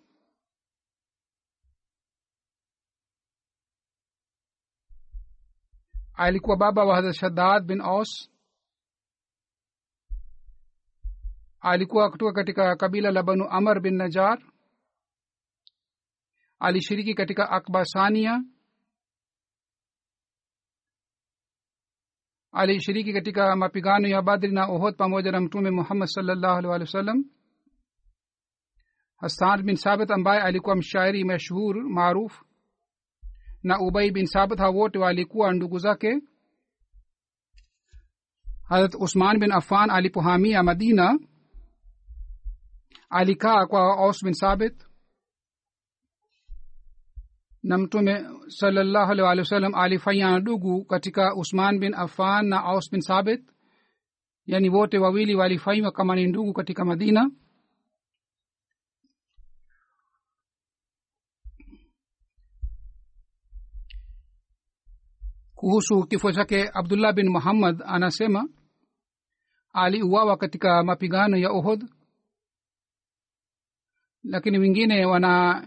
Alikuwa 6.14 6.56
baba 6.56 6.84
wa 6.84 6.94
hadrat 6.94 7.14
shaddad 7.14 7.64
bin 7.66 7.80
aus. 7.80 8.30
Alikuwa 11.60 12.10
kutoka 12.10 12.32
katika 12.32 12.76
kabila 12.76 13.10
la 13.10 13.22
banu 13.22 13.48
amar 13.50 13.80
bin 13.80 13.94
najar 13.96 14.38
alishiriki 16.58 17.14
katika 17.14 17.50
akbasania 17.50 18.44
alishiriki 22.56 23.12
katika 23.12 23.56
mapigano 23.56 24.08
ya 24.08 24.22
badri 24.22 24.52
na 24.52 24.66
ohod 24.66 24.96
pamoja 24.96 25.32
na 25.32 25.40
mtume 25.40 25.70
muhammad 25.70 26.08
salllahu 26.08 26.56
alih 26.58 26.70
walih 26.70 26.86
wasallam. 26.86 27.24
Hasan 29.16 29.62
bin 29.62 29.76
sabit 29.76 30.10
ambaye 30.10 30.40
alikuwa 30.40 30.76
mshairi 30.76 31.24
mashhur 31.24 31.76
maaruf 31.90 32.42
na 33.62 33.80
ubai 33.80 34.10
bin 34.10 34.26
sabit 34.26 34.58
ha 34.58 34.70
wote 34.70 34.98
walikuwa 34.98 35.52
ndugu 35.52 35.78
zake. 35.78 36.20
Harat 38.68 38.94
usman 38.94 39.38
bin 39.38 39.52
affan 39.52 39.90
alipohamia 39.90 40.62
madina 40.62 41.18
alikaa 43.10 43.66
kwa 43.66 43.80
aus 43.98 44.24
bin 44.24 44.32
sabit 44.32 44.85
na 47.66 47.78
mtume 47.78 48.24
salallahu 48.48 49.12
alih 49.12 49.24
walih 49.24 49.42
wasallam 49.44 49.74
alifanya 49.74 50.38
ndugu 50.38 50.84
katika 50.84 51.34
usman 51.34 51.78
bin 51.78 51.94
affan 51.94 52.46
na 52.46 52.64
aus 52.64 52.90
bin 52.90 53.00
sabit. 53.00 53.40
Yani 54.46 54.68
wote 54.68 54.98
wawili 54.98 55.34
walifanywa 55.34 55.92
kama 55.92 56.16
ni 56.16 56.26
ndugu 56.26 56.52
katika 56.52 56.84
madina. 56.84 57.30
Kuhusu 65.54 66.06
kifo 66.06 66.32
chake 66.32 66.70
abdullah 66.74 67.14
bin 67.14 67.28
muhammad 67.28 67.82
anasema 67.86 68.48
aliuawa 69.72 70.36
katika 70.36 70.82
mapigano 70.84 71.36
ya 71.36 71.50
ohod 71.50 71.84
lakini 74.24 74.58
wengine 74.58 75.04
wana 75.06 75.66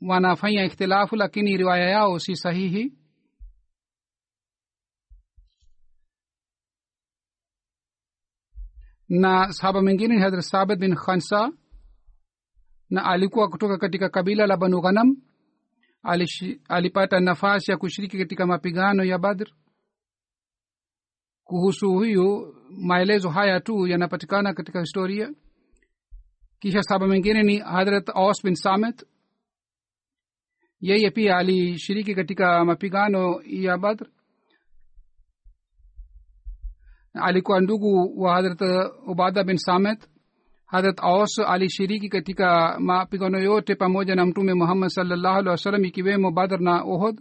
wanafanya 0.00 0.64
ikhtilafu 0.64 1.16
lakini 1.16 1.56
riwaya 1.56 1.90
yao 1.90 2.18
si 2.18 2.36
sahihi. 2.36 2.92
Na 9.08 9.52
sahaba 9.52 9.82
mwingine 9.82 10.14
ni 10.14 10.20
hadrat 10.22 10.40
sabit 10.44 10.78
bin 10.78 10.94
khansa 10.96 11.52
na 12.90 13.04
alikuwa 13.04 13.48
kutoka 13.48 13.78
katika 13.78 14.08
kabila 14.08 14.46
la 14.46 14.56
banu 14.56 14.80
ghanam. 14.80 15.16
Alipata 16.68 17.20
nafasi 17.20 17.70
ya 17.70 17.76
kushiriki 17.76 18.18
katika 18.18 18.46
mapigano 18.46 19.04
ya 19.04 19.18
badr. 19.18 19.46
Kuhusu 21.44 21.90
huyu 21.92 22.54
maelezo 22.70 23.28
haya 23.30 23.60
tu 23.60 23.86
yanapatikana 23.86 24.54
katika 24.54 24.80
historia. 24.80 25.34
Kisha 26.60 26.82
saba 26.82 27.06
mengine 27.06 27.42
ni 27.42 27.58
hadrat 27.58 28.08
aus 28.14 28.42
bin 28.44 28.54
samet 28.54 29.06
yeye 30.80 31.10
pia 31.10 31.36
alishiriki 31.36 32.14
katika 32.14 32.64
mapigano 32.64 33.40
ya 33.46 33.78
badr. 33.78 34.06
Alikuwa 37.14 37.60
ndugu 37.60 38.22
wa 38.22 38.34
hadrat 38.34 38.60
ubada 39.06 39.44
bin 39.44 39.56
samet 39.56 40.08
hadrat 40.66 40.98
aus 41.00 41.38
alishiriki 41.38 42.08
katika 42.08 42.76
mapigano 42.80 43.38
yote 43.38 43.74
pamoja 43.74 44.14
na 44.14 44.26
mtume 44.26 44.54
muhammad 44.54 44.88
salllahu 44.88 45.38
alih 45.38 45.50
wasallam 45.50 45.84
ikiwemo 45.84 46.30
badr 46.30 46.60
na 46.60 46.82
ohod 46.82 47.20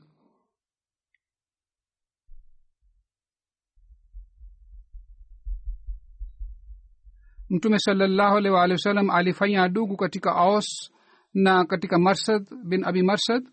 mtume 7.50 7.80
salllahu 7.80 8.38
alih 8.38 8.54
waalihi 8.54 8.74
wasallam 8.74 9.10
alifanya 9.10 9.68
ndugu 9.68 9.98
katika 9.98 10.36
aus 10.36 10.92
na 11.36 11.66
katika 11.66 12.00
marsad 12.00 12.48
bin 12.64 12.84
abi 12.86 13.04
marsad? 13.04 13.44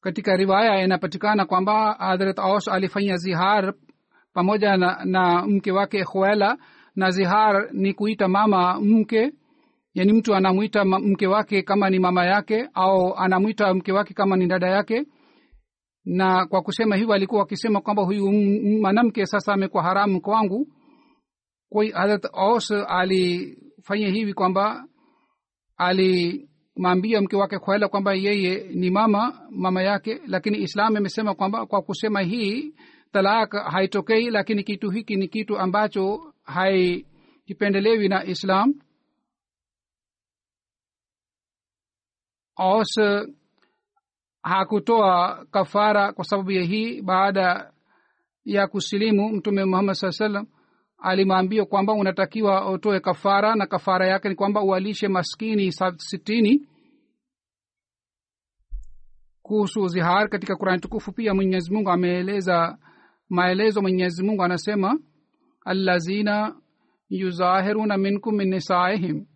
Katika 0.00 0.36
riwaya 0.36 0.84
inapatikana 0.84 1.44
kwamba 1.46 1.92
hadrat 1.92 2.38
aus 2.38 2.68
alifanya 2.68 3.16
zihar 3.16 3.74
pamoja 4.32 4.76
na, 4.76 5.04
na 5.04 5.46
mke 5.46 5.72
wake 5.72 6.04
khuela 6.04 6.58
na 6.96 7.10
zihar 7.10 7.68
ni 7.72 7.94
kuita 7.94 8.28
mama 8.28 8.80
mke. 8.80 9.32
Yani 9.94 10.12
mtu 10.12 10.34
anamwita 10.34 10.84
mke 10.84 11.26
wake 11.26 11.62
kama 11.62 11.90
ni 11.90 11.98
mama 11.98 12.24
yake 12.26 12.68
au 12.74 13.14
anamwita 13.16 13.74
mke 13.74 13.92
wake 13.92 14.14
kama 14.14 14.36
ni 14.36 14.46
dada 14.46 14.68
yake. 14.68 15.06
Na 16.04 16.46
kwa 16.46 16.62
kusema 16.62 16.96
hivyo 16.96 17.14
alikuwa 17.14 17.42
akisema 17.42 17.80
kwamba 17.80 18.02
huyu 18.02 18.32
mwanamke 18.80 19.26
sasa 19.26 19.52
amekuwa 19.52 19.82
haramu 19.82 20.20
kwangu 20.20 20.68
kwa 21.68 21.84
hadrat 21.86 22.24
aus 22.32 22.70
alifanya 22.70 24.08
hivi 24.08 24.34
kwamba 24.34 24.88
alimwambia 25.76 27.20
mke 27.20 27.36
wake 27.36 27.58
khwaila 27.58 27.88
kwamba 27.88 28.14
yeye 28.14 28.68
ni 28.74 28.90
mama 28.90 29.46
mama 29.50 29.82
yake 29.82 30.20
lakini 30.26 30.58
islam 30.58 30.96
amesema 30.96 31.34
kwamba 31.34 31.66
kwa 31.66 31.82
kusema 31.82 32.20
hii 32.20 32.74
talak 33.12 33.52
haitokei 33.54 34.30
lakini 34.30 34.64
kitu 34.64 34.90
hiki 34.90 35.16
ni 35.16 35.28
kitu 35.28 35.58
ambacho 35.58 36.34
haikipendelewi 36.44 38.08
na 38.08 38.24
islam. 38.24 38.74
Aus 42.56 43.00
hakutoa 44.42 45.46
kafara 45.50 46.12
kwa 46.12 46.24
sababu 46.24 46.50
ya 46.50 46.62
hii 46.62 47.02
baada 47.02 47.72
ya 48.44 48.66
kusilimu 48.66 49.28
mtume 49.28 49.64
muhammad 49.64 49.94
saa 49.94 50.12
salam 50.12 50.46
alimwambia 50.98 51.64
kwamba 51.64 51.92
unatakiwa 51.92 52.70
utoe 52.72 53.00
kafara 53.00 53.54
na 53.54 53.66
kafara 53.66 54.06
yake 54.08 54.28
ni 54.28 54.34
kwamba 54.34 54.62
ualishe 54.62 55.08
maskini 55.08 55.72
sitini. 55.96 56.68
Kuhusu 59.42 59.86
zihar 59.88 60.28
katika 60.28 60.56
kurani 60.56 60.80
tukufu 60.80 61.12
pia 61.12 61.34
mwenyezi 61.34 61.72
mungu 61.74 61.90
ameeleza 61.90 62.78
maelezo. 63.28 63.82
Mwenyezi 63.82 64.22
mungu 64.22 64.42
anasema 64.42 65.00
allazina 65.64 66.60
yuzahiruna 67.08 67.98
minkum 67.98 68.36
min 68.36 68.48
nisaihim 68.48 69.26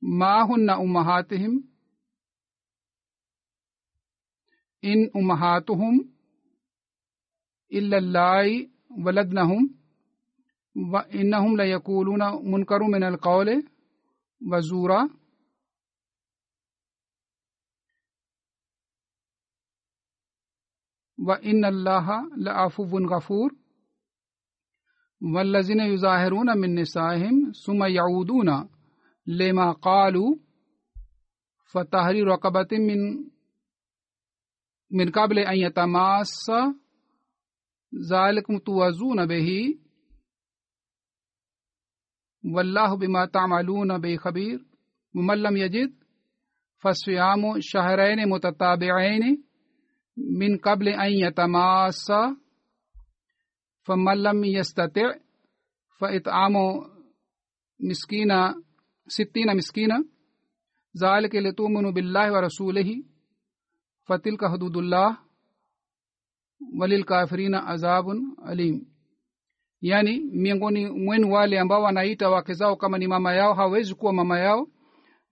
ma 0.00 0.42
hunna 0.42 0.78
ummahatihim 0.78 1.62
in 4.80 5.10
ummahatuhum 5.14 6.13
إلا 7.74 7.98
اللاي 7.98 8.70
ولدنهم 9.06 9.74
وإنهم 10.92 11.56
ليقولون 11.56 12.52
منكر 12.52 12.82
من 12.82 13.02
القول 13.04 13.64
وزورا. 14.42 15.08
وإن 21.18 21.64
الله 21.64 22.36
لعفو 22.36 22.98
غفور. 22.98 23.64
والذين 25.34 25.80
يظاهرون 25.80 26.58
من 26.58 26.74
نسائهم 26.74 27.52
ثم 27.66 27.84
يعودون 27.84 28.68
لما 29.26 29.72
قالوا 29.72 30.36
فتحرير 31.72 32.26
رقبة 32.26 32.68
من 32.72 33.24
من 34.90 35.10
قبل 35.10 35.38
أن 35.38 35.56
يتماس 35.56 36.50
ذلكم 37.94 38.58
توازون 38.58 39.26
به. 39.26 39.78
والله 42.44 42.96
بما 42.96 43.26
تعملون 43.26 43.98
به 43.98 44.16
خبير 44.16 44.64
ومن 45.14 45.34
لم 45.34 45.56
يجد 45.56 45.94
فصيام 46.78 47.60
شهرين 47.60 48.28
متتابعين 48.28 49.44
من 50.16 50.58
قبل 50.58 50.88
أن 50.88 51.12
يتماسا 51.12 52.36
فمن 53.82 54.22
لم 54.22 54.44
يستطع 54.44 55.14
فإطعام 55.98 56.52
مسكينا 57.80 58.62
ستين 59.06 59.56
مسكينا. 59.56 60.04
ذلك 61.02 61.34
لتؤمنوا 61.34 61.90
بالله 61.90 62.32
ورسوله. 62.32 63.02
فتلك 64.04 64.44
حدود 64.44 64.76
الله. 64.76 65.23
Walilkafirina 66.78 67.66
azabun 67.66 68.36
alim. 68.46 68.86
Yani 69.80 70.20
miongoni 70.20 70.86
mwenu 70.90 71.32
wale 71.32 71.58
ambao 71.60 71.82
wanaita 71.82 72.30
wake 72.30 72.52
zao 72.52 72.76
kama 72.76 72.98
ni 72.98 73.06
mama 73.06 73.34
yao 73.34 73.54
hawezi 73.54 73.94
kuwa 73.94 74.12
mama 74.12 74.38
yao. 74.40 74.68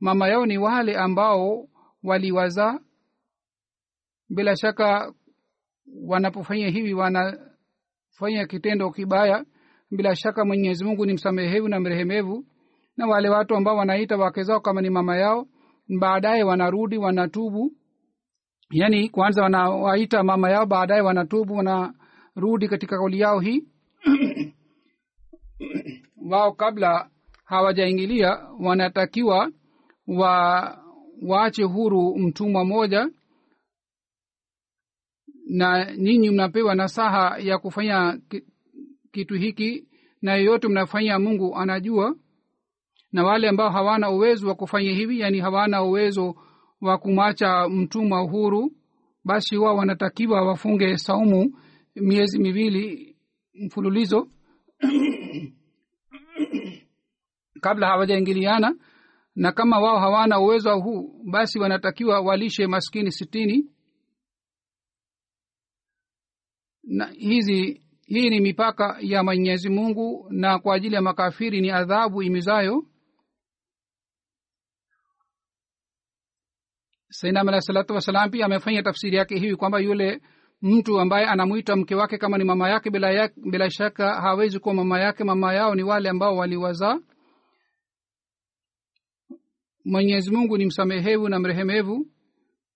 Mama 0.00 0.28
yao 0.28 0.46
ni 0.46 0.58
wale 0.58 0.96
ambao 0.96 1.68
waliwazaa 2.02 2.78
bila 4.28 4.56
shaka 4.56 5.12
wanapofanya 6.06 6.68
hivi 6.68 6.94
wanafanya 6.94 8.46
kitendo 8.48 8.90
kibaya. 8.90 9.44
Bila 9.90 10.16
shaka 10.16 10.44
mwenyezi 10.44 10.84
mungu 10.84 11.06
ni 11.06 11.12
msamehevu 11.12 11.68
na 11.68 11.80
mrehemevu. 11.80 12.46
Na 12.96 13.06
wale 13.06 13.28
watu 13.28 13.56
ambao 13.56 13.76
wanaita 13.76 14.16
wake 14.16 14.42
zao 14.42 14.60
kama 14.60 14.80
ni 14.80 14.90
mama 14.90 15.16
yao 15.16 15.46
baadaye 16.00 16.42
wanarudi 16.42 16.98
wanatubu 16.98 17.72
yaani 18.72 19.08
kwanza 19.08 19.42
wanawaita 19.42 20.22
mama 20.22 20.50
yao 20.50 20.66
baadaye 20.66 21.00
wanatubu 21.00 21.54
wanarudi 21.54 22.68
katika 22.68 22.96
kauli 22.96 23.20
yao 23.20 23.40
hii. 23.40 23.64
Wao 26.30 26.52
kabla 26.52 27.10
hawajaingilia 27.44 28.38
wanatakiwa 28.60 29.50
wa 30.06 30.78
waache 31.22 31.62
huru 31.62 32.18
mtumwa 32.18 32.64
moja 32.64 33.08
na 35.46 35.96
nyinyi 35.96 36.30
mnapewa 36.30 36.74
nasaha 36.74 37.38
ya 37.38 37.58
kufanya 37.58 38.20
kitu 39.12 39.34
hiki 39.34 39.88
na 40.22 40.34
yeyote 40.34 40.68
mnafanya 40.68 41.18
mungu 41.18 41.56
anajua. 41.56 42.16
Na 43.12 43.24
wale 43.24 43.48
ambao 43.48 43.70
hawana 43.70 44.10
uwezo 44.10 44.48
wa 44.48 44.54
kufanya 44.54 44.92
hivi 44.92 45.20
yani 45.20 45.40
hawana 45.40 45.82
uwezo 45.82 46.34
wa 46.82 46.98
kumwacha 46.98 47.68
mtumwa 47.68 48.20
huru 48.20 48.72
basi 49.24 49.56
wao 49.56 49.76
wanatakiwa 49.76 50.42
wafunge 50.42 50.96
saumu 50.96 51.58
miezi 51.96 52.38
miwili 52.38 53.16
mfululizo. 53.54 54.28
Kabla 57.60 57.86
hawajaingiliana 57.86 58.74
na 59.36 59.52
kama 59.52 59.78
wao 59.80 59.98
hawana 59.98 60.40
uwezo 60.40 60.78
huu 60.80 61.22
basi 61.30 61.58
wanatakiwa 61.58 62.20
walishe 62.20 62.66
maskini 62.66 63.12
sitini. 63.12 63.70
Na 66.84 67.06
hizi 67.06 67.80
hii 68.06 68.30
ni 68.30 68.40
mipaka 68.40 68.96
ya 69.00 69.22
mwenyezi 69.24 69.68
mungu 69.68 70.26
na 70.30 70.58
kwa 70.58 70.74
ajili 70.74 70.94
ya 70.94 71.02
makafiri 71.02 71.60
ni 71.60 71.70
adhabu 71.70 72.22
imizayo 72.22 72.84
sainam 77.12 77.48
alahi 77.48 77.62
salatu 77.62 77.94
wassalam 77.94 78.30
pia 78.30 78.46
amefanya 78.46 78.82
tafsiri 78.82 79.16
yake 79.16 79.38
hivi 79.38 79.56
kwamba 79.56 79.78
yule 79.80 80.20
mtu 80.62 81.00
ambaye 81.00 81.26
anamwita 81.26 81.76
mke 81.76 81.94
wake 81.94 82.18
kama 82.18 82.38
ni 82.38 82.44
mama 82.44 82.68
yake 82.70 82.90
bila, 82.90 83.10
ya, 83.10 83.30
bila 83.50 83.70
shaka 83.70 84.20
hawezi 84.20 84.58
kuwa 84.58 84.74
mama 84.74 85.00
yake. 85.00 85.24
Mama 85.24 85.54
yao 85.54 85.74
ni 85.74 85.82
wale 85.82 86.08
ambao 86.08 86.36
waliwazaa 86.36 86.98
mwenyezi 89.84 90.30
mungu 90.30 90.58
ni 90.58 90.66
msamehevu 90.66 91.28
na 91.28 91.38
mrehemevu. 91.38 92.06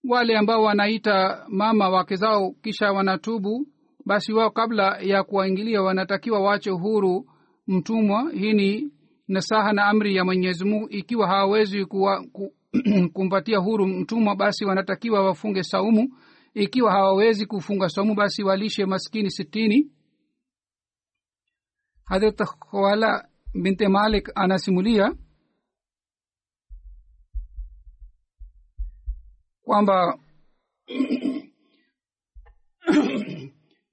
Wale 0.08 0.36
ambao 0.38 0.62
wanaita 0.62 1.44
mama 1.48 1.88
wake 1.88 2.16
zao 2.16 2.50
kisha 2.62 2.92
wanatubu 2.92 3.66
basi 4.06 4.32
wao 4.32 4.50
kabla 4.50 4.98
ya 5.00 5.22
kuwaingilia 5.24 5.82
wanatakiwa 5.82 6.40
wache 6.40 6.70
uhuru 6.70 7.26
mtumwa. 7.66 8.30
Hii 8.32 8.52
ni 8.52 8.92
nasaha 9.28 9.72
na 9.72 9.84
amri 9.84 10.16
ya 10.16 10.24
mwenyezi 10.24 10.64
mungu. 10.64 10.86
Ikiwa 10.90 11.26
hawawezi 11.28 11.86
kumpatia 13.12 13.58
huru 13.58 13.86
mtumwa 13.86 14.36
basi 14.36 14.64
wanatakiwa 14.64 15.24
wafunge 15.24 15.62
saumu. 15.62 16.16
Ikiwa 16.54 16.92
hawawezi 16.92 17.46
kufunga 17.46 17.88
saumu 17.88 18.14
basi 18.14 18.42
walishe 18.42 18.86
maskini 18.86 19.30
sitini. 19.30 19.90
Hadrat 22.04 22.42
khwala 22.44 23.28
binte 23.54 23.88
malik 23.88 24.30
anasimulia 24.34 25.14
kwamba 29.62 30.18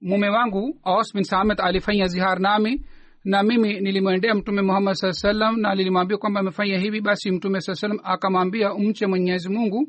mume 0.00 0.28
wangu 0.28 0.80
aus 0.82 1.14
bin 1.14 1.24
samet 1.24 1.60
alifanya 1.60 2.06
zihar 2.06 2.40
nami 2.40 2.86
na 3.24 3.42
mimi 3.42 3.80
nilimwendea 3.80 4.34
mtume 4.34 4.62
muhammad 4.62 4.94
saa 4.94 5.12
salam 5.12 5.60
na 5.60 5.74
nilimwambia 5.74 6.18
kwamba 6.18 6.40
amefanya 6.40 6.78
hivi 6.78 7.00
basi 7.00 7.30
mtume 7.30 7.60
saa 7.60 7.74
salam 7.74 8.00
akamwambia 8.04 8.74
umche 8.74 9.06
mwenyezi 9.06 9.48
mungu 9.48 9.88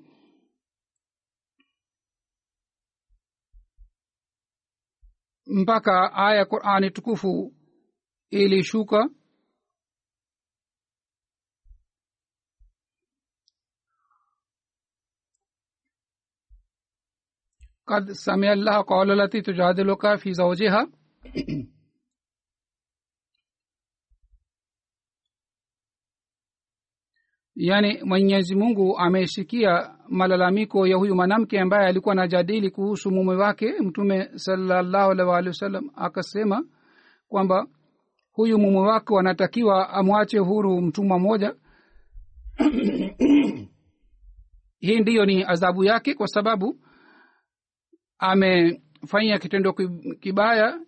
mpaka 5.60 5.94
aya 6.26 6.38
ya 6.40 6.46
qurani 6.46 6.88
tukufu 6.96 7.54
ilishuka 8.40 9.00
kad 17.88 18.06
samia 18.14 18.56
llah 18.56 18.84
qaula 18.86 19.16
lati 19.16 19.42
tujadiluka 19.42 20.18
fi 20.18 20.34
zaujiha 20.34 20.82
yaani 27.56 28.00
mwenyezi 28.04 28.56
mungu 28.56 28.98
amesikia 28.98 29.96
malalamiko 30.10 30.88
ya 30.88 30.98
huyu 30.98 31.16
mwanamke 31.16 31.60
ambaye 31.60 31.88
alikuwa 31.88 32.12
anajadili 32.12 32.70
kuhusu 32.70 33.12
mume 33.12 33.36
wake 33.36 33.74
mtume 33.80 34.30
salallahu 34.36 35.12
alaihi 35.12 35.30
waalihi 35.32 35.48
wasallam 35.50 35.90
akasema 35.96 36.66
kwamba 37.28 37.68
huyu 38.32 38.60
mume 38.60 38.80
wake 38.80 39.18
anatakiwa 39.20 39.90
amwache 39.90 40.40
huru 40.40 40.82
mtumwa 40.82 41.20
mmoja. 41.20 41.56
Hii 44.80 45.00
ndiyo 45.00 45.26
ni 45.26 45.44
adhabu 45.44 45.84
yake 45.84 46.14
kwa 46.14 46.28
sababu 46.28 46.80
amefanya 48.18 49.40
kitendo 49.40 49.74
kibaya. 50.20 50.80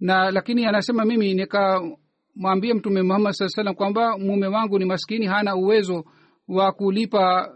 Na 0.00 0.30
lakini 0.30 0.66
anasema 0.66 1.04
mimi 1.04 1.34
nikamwambia 2.36 2.74
mtume 2.74 3.02
muhammad 3.02 3.32
saa 3.32 3.48
salam 3.48 3.74
kwamba 3.74 4.18
mume 4.18 4.46
wangu 4.46 4.78
ni 4.78 4.84
maskini 4.84 5.26
hana 5.26 5.56
uwezo 5.56 6.04
wa 6.48 6.72
kulipa 6.72 7.54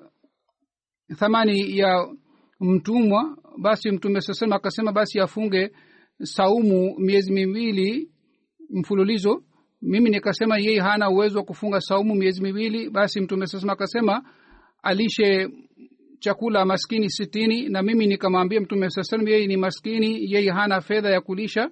thamani 1.18 1.78
ya 1.78 2.08
mtumwa. 2.60 3.36
Basi 3.58 3.90
mtume 3.90 4.20
saa 4.20 4.32
salam 4.32 4.52
akasema 4.52 4.92
basi 4.92 5.20
afunge 5.20 5.70
saumu 6.22 6.94
miezi 6.98 7.32
miwili 7.32 8.10
mfululizo. 8.70 9.42
Mimi 9.82 10.10
nikasema 10.10 10.58
yeye 10.58 10.80
hana 10.80 11.10
uwezo 11.10 11.38
wa 11.38 11.44
kufunga 11.44 11.80
saumu 11.80 12.14
miezi 12.14 12.42
miwili. 12.42 12.90
Basi 12.90 13.20
mtume 13.20 13.46
sasema 13.46 13.72
akasema 13.72 14.22
alishe 14.82 15.48
chakula 16.18 16.64
maskini 16.64 17.10
sitini. 17.10 17.68
Na 17.68 17.82
mimi 17.82 18.06
nikamwambia 18.06 18.60
mtume 18.60 18.90
saa 18.90 19.02
salam 19.02 19.28
yeye 19.28 19.46
ni 19.46 19.56
maskini 19.56 20.32
yeye 20.32 20.50
hana 20.50 20.80
fedha 20.80 21.10
ya 21.10 21.20
kulisha 21.20 21.70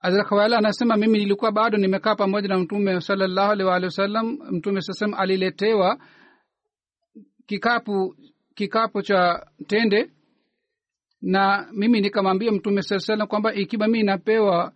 azrakhawala 0.00 0.58
anasema 0.58 0.96
mimi 0.96 1.18
nilikuwa 1.18 1.52
bado 1.52 1.78
nimekaa 1.78 2.14
pamoja 2.14 2.48
na 2.48 2.58
mtume 2.58 3.00
salallahu 3.00 3.52
alih 3.52 3.66
waalihi 3.66 3.84
wasallam. 3.86 4.38
Mtume 4.50 4.80
saa 4.80 4.92
salam 4.92 5.14
aliletewa 5.20 5.98
kikapu 7.46 8.16
kikapu 8.54 9.02
cha 9.02 9.46
tende 9.66 10.10
na 11.22 11.68
mimi 11.72 12.00
nikamwambia 12.00 12.52
mtume 12.52 12.82
saa 12.82 12.98
salam 12.98 13.28
kwamba 13.28 13.54
ikiwa 13.54 13.88
mii 13.88 14.02
napewa 14.02 14.72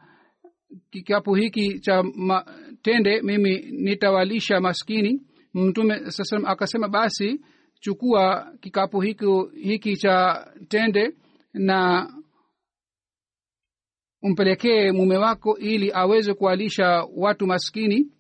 kikapu 0.90 1.34
hiki 1.34 1.80
cha 1.80 2.02
ma, 2.02 2.44
tende 2.82 3.22
mimi 3.22 3.58
nitawalisha 3.70 4.60
maskini. 4.60 5.22
Mtume 5.54 6.10
saa 6.10 6.24
salam 6.24 6.46
akasema 6.46 6.88
basi 6.88 7.40
chukua 7.80 8.52
kikapu 8.60 9.00
hiki, 9.00 9.26
hiki 9.62 9.96
cha 9.96 10.46
tende 10.68 11.14
na 11.52 12.08
umpelekee 14.22 14.92
mume 14.92 15.16
wako 15.16 15.58
ili 15.58 15.92
aweze 15.94 16.34
kuwalisha 16.34 17.06
watu 17.16 17.46
maskini? 17.46 18.10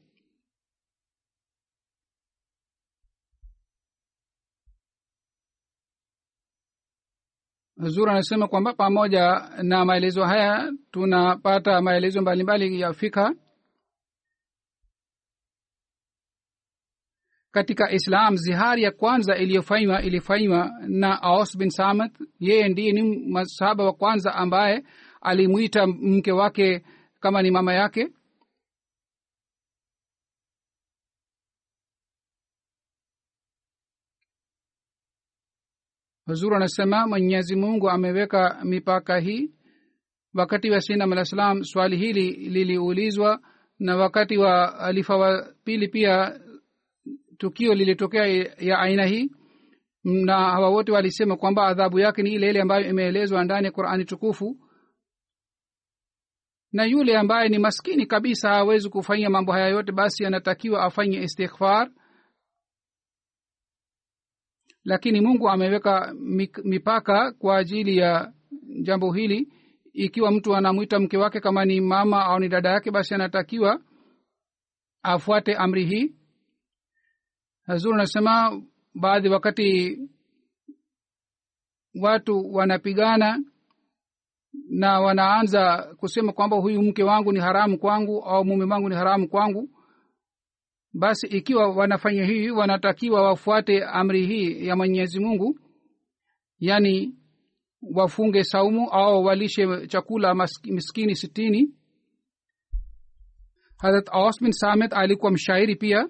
Zur 7.76 8.10
anasema 8.10 8.48
kwamba 8.48 8.72
pamoja 8.74 9.48
na 9.62 9.84
maelezo 9.84 10.24
haya 10.24 10.72
tunapata 10.90 11.80
maelezo 11.80 12.20
mbalimbali 12.20 12.80
ya 12.80 12.92
fika 12.92 13.34
katika 17.50 17.90
islam 17.92 18.36
zihari 18.36 18.82
ya 18.82 18.90
kwanza 18.90 19.36
iliyofanywa 19.36 20.02
ilifanywa 20.02 20.70
na 20.88 21.22
aos 21.22 21.58
bin 21.58 21.70
samat 21.70 22.12
yeye 22.40 22.68
ndiye 22.68 22.92
ni 22.92 23.26
masahaba 23.30 23.84
wa 23.84 23.92
kwanza 23.92 24.34
ambaye 24.34 24.84
alimwita 25.22 25.86
mke 25.86 26.32
wake 26.32 26.84
kama 27.20 27.42
ni 27.42 27.50
mama 27.50 27.74
yake. 27.74 28.08
Huzuru 36.26 36.56
anasema 36.56 37.06
mwenyezi 37.06 37.56
mungu 37.56 37.90
ameweka 37.90 38.60
mipaka 38.64 39.18
hii. 39.18 39.50
Wakati 40.34 40.70
wa 40.70 40.80
sinam 40.80 41.12
alah 41.12 41.24
salam 41.24 41.64
swali 41.64 41.96
hili 41.96 42.30
liliulizwa 42.30 43.40
na 43.78 43.96
wakati 43.96 44.36
wa 44.38 44.78
alifa 44.78 45.16
wa 45.16 45.54
pili 45.64 45.88
pia 45.88 46.40
tukio 47.38 47.74
lilitokea 47.74 48.26
ya 48.58 48.78
aina 48.78 49.06
hii. 49.06 49.30
Na 50.04 50.34
hawa 50.36 50.68
wote 50.68 50.92
walisema 50.92 51.36
kwamba 51.36 51.66
adhabu 51.66 51.98
yake 51.98 52.22
ni 52.22 52.32
ile 52.32 52.50
ile 52.50 52.60
ambayo 52.60 52.90
imeelezwa 52.90 53.44
ndani 53.44 53.64
ya 53.66 53.72
qurani 53.72 54.04
tukufu 54.04 54.56
na 56.72 56.84
yule 56.84 57.18
ambaye 57.18 57.48
ni 57.48 57.58
maskini 57.58 58.06
kabisa 58.06 58.48
hawezi 58.50 58.88
kufanyia 58.88 59.30
mambo 59.30 59.52
haya 59.52 59.68
yote 59.68 59.92
basi 59.92 60.26
anatakiwa 60.26 60.84
afanye 60.84 61.22
istighfar. 61.22 61.90
Lakini 64.84 65.20
mungu 65.20 65.48
ameweka 65.50 66.14
mipaka 66.64 67.32
kwa 67.32 67.56
ajili 67.58 67.96
ya 67.96 68.32
jambo 68.82 69.12
hili. 69.12 69.52
Ikiwa 69.92 70.30
mtu 70.30 70.56
anamwita 70.56 70.98
mke 70.98 71.16
wake 71.16 71.40
kama 71.40 71.64
ni 71.64 71.80
mama 71.80 72.24
au 72.24 72.38
ni 72.40 72.48
dada 72.48 72.68
yake 72.70 72.90
basi 72.90 73.14
anatakiwa 73.14 73.80
afuate 75.02 75.54
amri 75.54 75.86
hii. 75.86 76.14
Hazur 77.66 77.94
anasema 77.94 78.62
baadhi 78.94 79.28
wakati 79.28 79.98
watu 81.94 82.52
wanapigana 82.54 83.40
na 84.70 85.00
wanaanza 85.00 85.94
kusema 85.96 86.32
kwamba 86.32 86.56
huyu 86.56 86.82
mke 86.82 87.02
wangu 87.02 87.32
ni 87.32 87.40
haramu 87.40 87.78
kwangu 87.78 88.24
au 88.24 88.44
mume 88.44 88.64
wangu 88.64 88.88
ni 88.88 88.94
haramu 88.94 89.28
kwangu 89.28 89.68
basi 90.94 91.26
ikiwa 91.26 91.68
wanafanya 91.68 92.24
hii 92.24 92.50
wanatakiwa 92.50 93.22
wafuate 93.22 93.84
amri 93.84 94.26
hii 94.26 94.66
ya 94.66 94.76
mwenyezi 94.76 95.20
mungu 95.20 95.58
yaani 96.58 97.14
wafunge 97.82 98.44
saumu 98.44 98.90
au 98.90 99.24
walishe 99.24 99.86
chakula 99.86 100.34
miskini 100.64 101.16
sitini. 101.16 101.74
Harat 103.78 104.08
aus 104.12 104.42
bin 104.42 104.52
samet 104.52 104.92
alikuwa 104.92 105.30
mshairi 105.32 105.76
pia. 105.76 106.08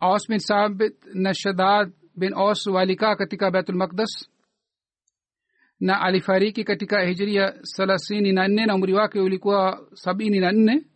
Aus 0.00 0.28
bin 0.28 0.38
sabit 0.38 1.04
na 1.14 1.34
shadad 1.34 1.92
bin 2.16 2.34
aus 2.34 2.66
walikaa 2.66 3.16
katika 3.16 3.50
makdas 3.72 4.28
na 5.82 6.00
alifariki 6.00 6.64
katika 6.64 7.00
hijiria 7.04 7.52
thelathini 7.76 8.32
na 8.32 8.48
nne 8.48 8.66
na 8.66 8.74
umri 8.74 8.92
wake 8.94 9.20
ulikuwa 9.20 9.88
sabini 9.94 10.40
na 10.40 10.52
nne 10.52 10.86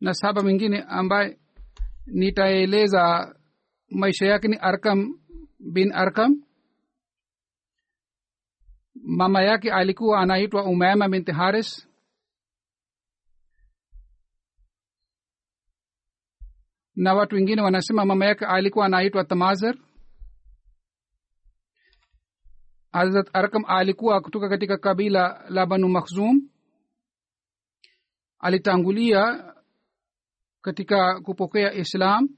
na 0.00 0.14
saba 0.14 0.42
mwingine 0.42 0.82
ambaye 0.82 1.38
nitaeleza 2.06 3.34
maisha 3.90 4.26
yake 4.26 4.48
ni 4.48 4.56
arkam 4.56 5.20
bin 5.58 5.92
arkam. 5.92 6.42
Mama 8.94 9.42
yake 9.42 9.72
alikuwa 9.72 10.20
anaitwa 10.20 10.64
umama 10.64 11.08
binti 11.08 11.32
haris. 11.32 11.88
Na 16.96 17.14
watu 17.14 17.34
wengine 17.36 17.62
wanasema 17.62 18.04
mama 18.04 18.26
yake 18.26 18.46
alikuwa 18.46 18.86
anaitwa 18.86 19.24
tamazar 19.24 19.76
hazrat 22.92 23.28
arkam 23.32 23.64
alikuwa 23.66 24.20
kutoka 24.20 24.48
katika 24.48 24.78
kabila 24.78 25.44
la 25.48 25.66
banu 25.66 25.88
makhzum. 25.88 26.42
Alitangulia 28.38 29.54
katika 30.62 31.20
kupokea 31.20 31.72
islam. 31.72 32.28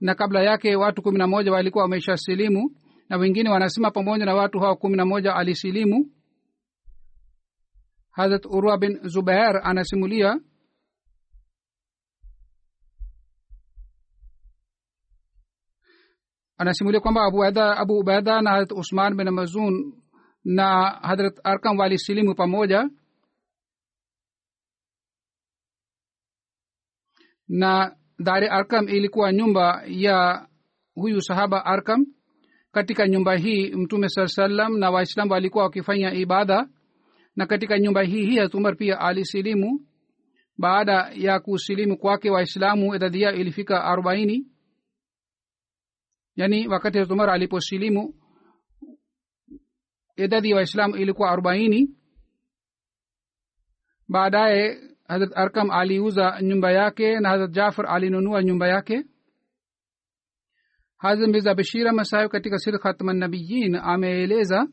Na 0.00 0.14
kabla 0.14 0.42
yake 0.42 0.76
watu 0.76 1.02
kumi 1.02 1.18
na 1.18 1.26
moja 1.26 1.52
walikuwa 1.52 1.84
wamesha 1.84 2.16
silimu 2.16 2.70
na 3.08 3.16
wengine 3.16 3.50
wanasema 3.50 3.90
pamoja 3.90 4.24
na 4.24 4.34
watu 4.34 4.58
hao 4.58 4.76
kumi 4.76 4.96
na 4.96 5.04
moja 5.04 5.34
alisilimu. 5.34 6.10
Hazrat 8.10 8.46
urwa 8.46 8.78
bin 8.78 9.00
zubair 9.08 9.60
anasimulia 9.64 10.40
anasimulia 16.58 17.00
kwamba 17.00 17.24
abu 17.24 17.44
abu 17.44 17.98
ubaida 17.98 18.42
na 18.42 18.50
harat 18.50 18.72
usman 18.72 19.16
bin 19.16 19.30
mazun 19.30 19.92
na 20.44 20.90
hadrat 21.02 21.40
arkam 21.44 21.78
walisilimu 21.78 22.34
pamoja 22.34 22.90
na 27.48 27.96
dari 28.18 28.46
arkam 28.48 28.88
ilikuwa 28.88 29.32
nyumba 29.32 29.82
ya 29.86 30.46
huyu 30.94 31.20
sahaba 31.20 31.64
arkam. 31.64 32.06
Katika 32.72 33.08
nyumba 33.08 33.36
hii 33.36 33.70
mtume 33.70 34.08
saa 34.08 34.26
salam 34.26 34.78
na 34.78 34.90
waislamu 34.90 35.32
walikuwa 35.32 35.64
wakifanya 35.64 36.12
ibada. 36.14 36.68
Na 37.36 37.46
katika 37.46 37.78
nyumba 37.78 38.02
hii 38.02 38.26
hii 38.26 38.38
hatumar 38.38 38.76
pia 38.76 39.00
alisilimu 39.00 39.80
baada 40.58 41.10
ya 41.14 41.40
kusilimu 41.40 41.98
kwake 41.98 42.30
waislamu 42.30 42.94
idadi 42.94 43.22
ilifika 43.22 43.84
arobaini 43.84 44.46
yaani 46.36 46.68
wakati 46.68 46.98
umar 47.12 47.30
aliposilimu 47.30 48.14
idadi 50.16 50.50
ya 50.50 50.56
waislamu 50.56 50.96
ilikuwa 50.96 51.30
arobaini. 51.30 51.96
Baadaye 54.08 54.80
hazrat 55.08 55.32
arkam 55.36 55.70
aliuza 55.70 56.42
nyumba 56.42 56.72
yake 56.72 57.20
na 57.20 57.28
hazrat 57.28 57.50
jafar 57.50 57.86
alinunua 57.86 58.42
nyumba 58.42 58.68
yake. 58.68 59.04
Hazrat 60.96 61.28
mirza 61.30 61.54
bashira 61.54 61.92
masahib 61.92 62.30
katika 62.30 62.58
sir 62.58 62.78
khatmanabiyin 62.78 63.74
ameeleza 63.74 64.68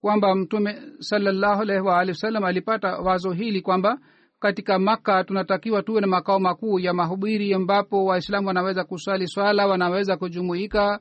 kwamba 0.00 0.34
mtume 0.34 0.82
salallahu 0.98 1.62
alaihi 1.62 1.82
waalihi 1.82 2.10
wasallam 2.10 2.44
alipata 2.44 2.98
wazo 2.98 3.32
hili 3.32 3.62
kwamba 3.62 3.98
katika 4.40 4.78
makka 4.78 5.24
tunatakiwa 5.24 5.82
tuwe 5.82 6.00
na 6.00 6.06
makao 6.06 6.40
makuu 6.40 6.78
ya 6.78 6.92
mahubiri 6.94 7.54
ambapo 7.54 8.04
waislamu 8.04 8.48
wanaweza 8.48 8.84
kusali 8.84 9.26
swala 9.28 9.66
wanaweza 9.66 10.16
kujumuika 10.16 11.00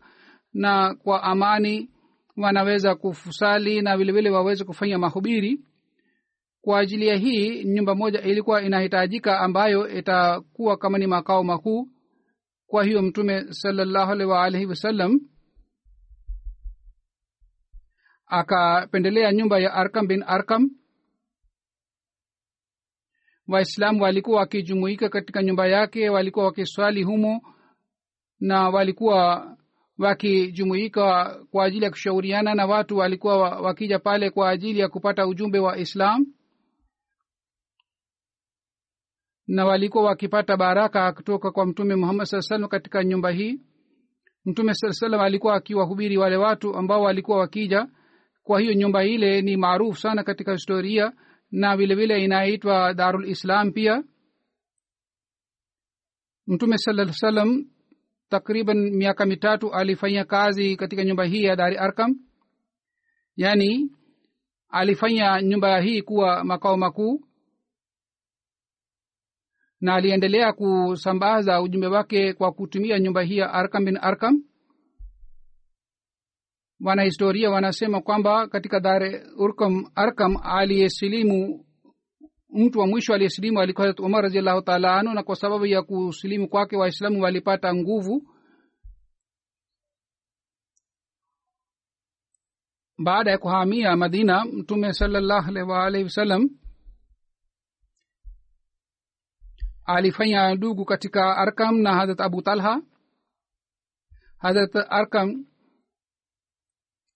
na 0.54 0.96
kwa 0.96 1.24
amani 1.24 1.90
wanaweza 2.38 2.96
kusali 2.96 3.82
na 3.82 3.98
vilevile 3.98 4.30
waweze 4.30 4.64
kufanya 4.64 4.98
mahubiri. 4.98 5.60
Kwa 6.62 6.80
ajili 6.80 7.08
ya 7.08 7.16
hii 7.16 7.64
nyumba 7.64 7.96
moja 7.96 8.22
ilikuwa 8.22 8.62
inahitajika 8.62 9.40
ambayo 9.40 9.90
itakuwa 9.90 10.78
kama 10.78 10.98
ni 10.98 11.08
makao 11.08 11.44
makuu. 11.44 11.88
Kwa 12.68 12.84
hiyo 12.84 13.02
mtume 13.02 13.54
salallahu 13.54 14.12
alaihi 14.12 14.32
waalihi 14.32 14.66
wasallam 14.66 15.20
akapendelea 18.26 19.32
nyumba 19.32 19.60
ya 19.60 19.74
arkam 19.74 20.08
bin 20.08 20.24
arkam 20.28 20.70
waislamu 23.50 24.04
walikuwa 24.04 24.40
wakijumuika 24.40 25.10
katika 25.10 25.44
nyumba 25.44 25.68
yake 25.68 26.10
walikuwa 26.10 26.46
wakiswali 26.46 27.04
humo 27.04 27.42
na 28.40 28.70
walikuwa 28.70 29.48
wakijumuika 29.98 31.38
kwa 31.52 31.66
ajili 31.66 31.86
ya 31.86 31.92
kushauriana 31.92 32.56
na 32.56 32.66
watu 32.66 32.98
walikuwa 32.98 33.38
wakija 33.38 34.00
pale 34.00 34.30
kwa 34.30 34.50
ajili 34.50 34.80
ya 34.80 34.90
kupata 34.90 35.28
ujumbe 35.28 35.60
wa 35.60 35.78
islam. 35.78 36.26
Na 39.48 39.66
walikuwa 39.66 40.04
wakipata 40.04 40.58
baraka 40.58 41.12
kutoka 41.14 41.52
kwa 41.52 41.66
mtume 41.66 41.96
muhammad 41.96 42.26
saa 42.28 42.42
salam 42.42 42.70
katika 42.70 43.04
nyumba 43.04 43.32
hii. 43.32 43.60
Mtume 44.46 44.74
saa 44.74 44.92
salam 44.92 45.22
alikuwa 45.22 45.56
akiwahubiri 45.56 46.18
wale 46.18 46.38
watu 46.38 46.76
ambao 46.76 47.02
walikuwa 47.02 47.38
wakija. 47.38 47.88
Kwa 48.44 48.60
hiyo 48.60 48.74
nyumba 48.74 49.04
ile 49.06 49.42
ni 49.42 49.58
maarufu 49.58 50.00
sana 50.00 50.24
katika 50.24 50.52
historia 50.52 51.14
na 51.52 51.78
vile 51.78 51.96
vile 51.96 52.24
inaitwa 52.24 52.94
darul 52.94 53.30
islam 53.30 53.72
pia. 53.72 54.04
Mtume 56.48 56.78
saa 56.78 57.12
salam 57.14 57.66
takriban 58.30 58.78
miaka 58.78 59.26
mitatu 59.26 59.74
alifanya 59.74 60.26
kazi 60.26 60.76
katika 60.76 61.04
nyumba 61.04 61.26
hii 61.26 61.44
ya 61.44 61.56
dari 61.56 61.78
arkam 61.78 62.16
yaani 63.36 63.92
alifanya 64.70 65.42
nyumba 65.42 65.80
hii 65.82 66.02
kuwa 66.02 66.44
makao 66.44 66.78
makuu. 66.78 67.26
Na 69.82 69.96
aliendelea 69.96 70.54
kusambaza 70.54 71.62
ujumbe 71.62 71.88
wake 71.88 72.34
kwa 72.34 72.52
kutumia 72.52 73.00
nyumba 73.00 73.22
hii 73.22 73.38
ya 73.38 73.54
arkam 73.54 73.86
bin 73.86 73.98
arkam 74.02 74.44
wanahistoria 76.82 77.50
wanasema 77.50 78.02
kwamba 78.02 78.48
katika 78.48 78.80
dare 78.80 79.24
urkam 79.38 79.92
arkam 79.96 80.38
aliyesilimu 80.44 81.66
mtu 82.50 82.80
wa 82.80 82.88
mwisho 82.88 83.14
aliyesilimu 83.14 83.60
alikuwa 83.60 83.88
Hazrat 83.88 84.00
umar 84.06 84.22
raziallahu 84.24 84.62
taala 84.62 84.96
anhu 84.96 85.14
na 85.14 85.24
kwa 85.24 85.36
sababu 85.36 85.66
ya 85.66 85.82
kusilimu 85.82 86.50
kwake 86.50 86.78
waislamu 86.78 87.22
walipata 87.22 87.76
nguvu. 87.76 88.28
Baada 93.04 93.32
ya 93.32 93.38
kuhamia 93.38 93.96
madina 93.96 94.46
mtume 94.46 94.94
salallahu 94.94 95.48
alaihi 95.50 95.70
waalihi 95.72 96.04
wasallam 96.04 96.50
alifanya 99.86 100.56
ndugu 100.56 100.86
katika 100.86 101.38
arkam 101.38 101.78
na 101.82 101.96
hadrat 101.96 102.22
abu 102.22 102.42
talha. 102.42 102.82
Hadrat 104.38 104.76
arkam 104.90 105.46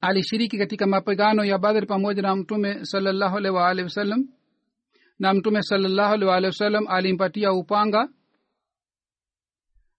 alishiriki 0.04 0.58
katika 0.58 0.88
mapigano 0.88 1.46
ya 1.46 1.58
badr 1.58 1.88
pamoja 1.88 2.22
na 2.22 2.36
mtume 2.36 2.86
salallahu 2.86 3.38
alaihi 3.38 3.56
waalihi 3.58 3.84
wasallam. 3.84 4.28
Na 5.20 5.34
mtume 5.34 5.62
salallahu 5.64 6.14
alaihi 6.14 6.26
waalihi 6.30 6.48
wasallam 6.48 6.88
alimpatia 6.88 7.54
upanga. 7.54 8.10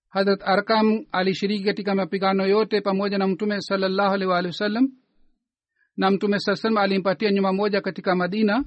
Hadrat 0.09 0.43
arkam 0.45 1.07
alishiriki 1.13 1.65
katika 1.65 1.95
mapigano 1.95 2.47
yote 2.47 2.81
pamoja 2.81 3.19
na 3.19 3.27
mtume 3.27 3.61
salallahu 3.61 4.13
waalihi 4.29 4.47
wasallam. 4.47 4.89
Na 5.97 6.11
mtume 6.11 6.39
saa 6.39 6.57
salam 6.57 6.77
alimpatia 6.79 7.31
nyuma 7.31 7.53
moja 7.53 7.81
katika 7.81 8.15
madina. 8.15 8.65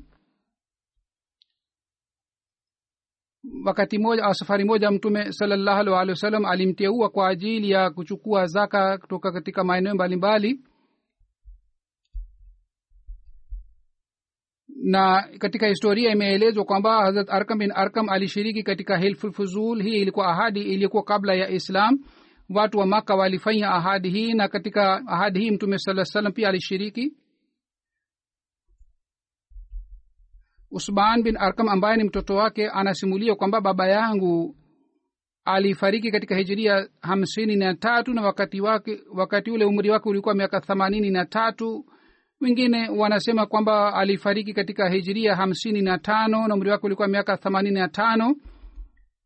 Wakati 3.65 3.97
moja 3.97 4.33
safari 4.33 4.63
moja 4.63 4.91
mtume 4.91 5.31
salallahu 5.31 5.79
alhi 5.79 5.91
walihi 5.91 6.11
wasallam 6.11 6.45
alimteua 6.45 7.09
kwa 7.09 7.27
ajili 7.29 7.69
ya 7.69 7.89
kuchukua 7.89 8.45
zaka 8.45 8.97
kutoka 8.97 9.31
katika 9.31 9.63
maeneo 9.63 9.93
mbalimbali 9.93 10.59
na 14.87 15.27
katika 15.39 15.67
historia 15.67 16.11
imeelezwa 16.11 16.65
kwamba 16.65 17.03
hazrat 17.03 17.29
arkam 17.29 17.57
bin 17.57 17.71
arkam 17.75 18.09
alishiriki 18.09 18.63
katika 18.63 18.97
hilfulfuzul 18.97 19.83
hii 19.83 20.01
ilikuwa 20.01 20.27
ahadi 20.27 20.61
iliyokuwa 20.61 21.03
kabla 21.03 21.33
ya 21.33 21.49
islam. 21.49 21.99
Watu 22.49 22.77
wa 22.77 22.85
maka 22.85 23.15
walifanya 23.15 23.71
ahadi 23.71 24.09
hii 24.09 24.33
na 24.33 24.47
katika 24.47 25.07
ahadi 25.07 25.39
hii 25.39 25.51
mtume 25.51 25.77
saa 25.79 26.05
salam 26.05 26.33
pia 26.33 26.49
alishiriki. 26.49 27.13
Usman 30.71 31.23
bin 31.23 31.37
arkam 31.37 31.69
ambaye 31.69 31.97
ni 31.97 32.03
mtoto 32.03 32.35
wake 32.35 32.69
anasimulia 32.69 33.35
kwamba 33.35 33.61
baba 33.61 33.87
yangu 33.87 34.55
alifariki 35.45 36.11
katika 36.11 36.35
hijiria 36.35 36.87
hamsini 37.01 37.55
na 37.55 37.75
tatu 37.75 38.13
na 38.13 38.21
wakati 38.21 38.61
wake 38.61 38.99
wakati 39.13 39.51
ule 39.51 39.65
umri 39.65 39.89
wake 39.89 40.09
ulikuwa 40.09 40.35
miaka 40.35 40.61
themanini 40.61 41.09
na 41.09 41.25
tatu 41.25 41.85
wengine 42.41 42.89
wanasema 42.89 43.45
kwamba 43.45 43.93
alifariki 43.93 44.53
katika 44.53 44.89
hijiria 44.89 45.35
hamsini 45.35 45.81
na 45.81 45.97
tano 45.97 46.47
na 46.47 46.55
umri 46.55 46.69
wake 46.69 46.85
ulikuwa 46.85 47.07
miaka 47.07 47.37
themanini 47.37 47.75
na 47.79 47.87
tano. 47.89 48.35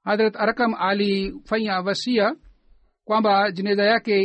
Hadrat 0.04 0.36
arkam 0.36 0.74
alifanya 0.74 1.80
wasia 1.82 2.36
kwamba 3.06 3.52
jeneza 3.52 3.84
yake 3.84 4.24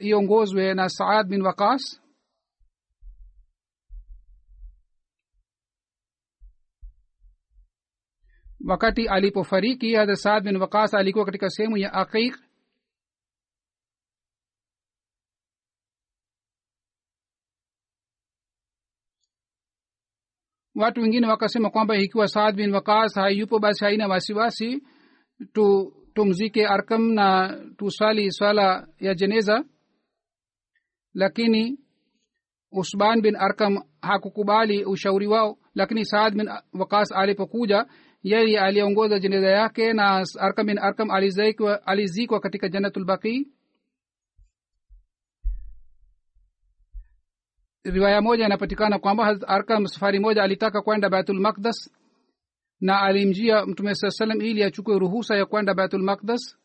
iongozwe 0.00 0.74
na 0.74 0.88
saad 0.88 1.26
bin 1.28 1.42
wakas 1.42 2.00
wakati 8.66 9.08
alipofariki 9.08 9.94
hadrat 9.94 10.16
saad 10.16 10.44
bin 10.44 10.56
wakas 10.56 10.94
alikuwa 10.94 11.24
katika 11.24 11.50
sehemu 11.50 11.76
ya 11.76 11.92
aqiq 11.92 12.36
watu 20.80 21.00
wengine 21.00 21.26
wakasema 21.26 21.70
kwamba 21.70 21.96
ikiwa 21.96 22.28
saad 22.28 22.56
bin 22.56 22.74
wakas 22.74 23.14
hayupo 23.14 23.58
basi 23.58 23.84
haina 23.84 24.08
wasiwasi. 24.08 24.82
Tu 25.52 25.92
tumzike 26.14 26.66
arkam 26.66 27.12
na 27.12 27.58
tusali 27.76 28.32
swala 28.32 28.86
ya 28.98 29.14
jeneza. 29.14 29.64
Lakini 31.14 31.78
usban 32.72 33.20
bin 33.22 33.36
arkam 33.36 33.78
hakukubali 34.02 34.84
ushauri 34.84 35.26
wao. 35.26 35.58
Lakini 35.74 36.04
saad 36.04 36.34
bin 36.34 36.48
wakas 36.72 37.12
alipokuja 37.12 37.86
yeye 38.22 38.60
aliongoza 38.60 39.18
jeneza 39.18 39.48
yake 39.50 39.92
na 39.92 40.24
arkam 40.38 40.66
bin 40.66 40.78
arkam 40.78 41.10
alizikwa, 41.10 41.86
alizikwa 41.86 42.40
katika 42.40 42.68
janatulbaqii 42.68 43.48
riwaya 47.84 48.20
moja 48.20 48.46
inapatikana 48.46 48.98
kwamba 48.98 49.36
arkam 49.46 49.86
safari 49.86 50.18
moja 50.20 50.42
alitaka 50.42 50.82
kwenda 50.82 51.10
baitul 51.10 51.40
makdas 51.40 51.90
na 52.80 53.00
alimjia 53.00 53.66
mtume 53.66 53.94
saa 53.94 54.10
salam 54.10 54.40
ili 54.40 54.62
achukue 54.62 54.98
ruhusa 54.98 55.36
ya 55.36 55.46
kwenda 55.46 55.74
baitul 55.74 56.02
makdas 56.02 56.56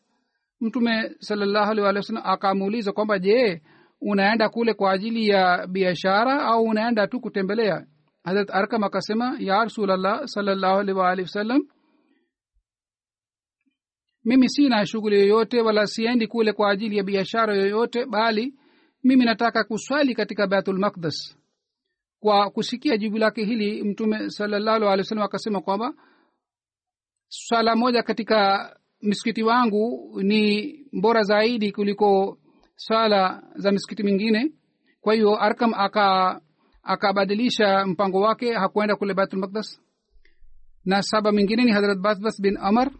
mtume 0.60 1.14
salallahu 1.18 1.70
alih 1.70 1.84
walih 1.84 1.98
wasalam 1.98 2.22
akamuuliza 2.26 2.92
kwamba 2.92 3.18
je 3.18 3.62
unaenda 4.00 4.48
kule 4.48 4.74
kwa 4.74 4.92
ajili 4.92 5.28
ya 5.28 5.66
biashara 5.66 6.42
au 6.42 6.64
unaenda 6.64 7.06
tu 7.06 7.20
kutembelea? 7.20 7.86
Harat 8.24 8.50
arkam 8.50 8.84
akasema 8.84 9.36
ya 9.38 9.64
rasulllah 9.64 10.22
salallahu 10.24 10.78
alih 10.80 10.96
waalihi 10.96 11.22
wasallam 11.26 11.62
mimi 14.24 14.48
sina 14.48 14.86
shughuli 14.86 15.20
yoyote 15.20 15.60
wala 15.60 15.86
siendi 15.86 16.26
kule 16.26 16.52
kwa 16.52 16.70
ajili 16.70 16.96
ya 16.96 17.02
biashara 17.04 17.54
yoyote 17.56 18.06
bali 18.06 18.54
mimi 19.06 19.24
nataka 19.24 19.64
kuswali 19.64 20.14
katika 20.14 20.46
baitul 20.46 20.78
maqdas 20.78 21.36
kwa 22.20 22.50
kusikia 22.50 22.96
jibu 22.96 23.18
lake 23.18 23.44
hili 23.44 23.82
mtume 23.84 24.30
salallahu 24.30 24.84
alih 24.84 24.98
wasallam 25.04 25.24
akasema 25.24 25.60
kwamba 25.60 25.94
swala 27.28 27.76
moja 27.76 28.02
katika 28.02 28.70
msikiti 29.02 29.42
wangu 29.42 30.10
ni 30.22 30.72
bora 31.00 31.22
zaidi 31.22 31.72
kuliko 31.72 32.38
swala 32.76 33.42
za 33.54 33.72
misikiti 33.72 34.02
mingine. 34.02 34.52
Kwa 35.00 35.14
hiyo 35.14 35.42
arkam 35.42 35.74
aka 35.74 36.40
akabadilisha 36.82 37.86
mpango 37.86 38.20
wake 38.20 38.52
hakuenda 38.52 38.96
kule 38.96 39.14
baitul 39.14 39.38
maqdas 39.38 39.80
na 40.84 41.02
saba 41.02 41.32
mingine 41.32 41.64
ni 41.64 41.70
hadrat 41.70 41.98
basbas 41.98 42.40
bin 42.42 42.56
amar 42.56 42.90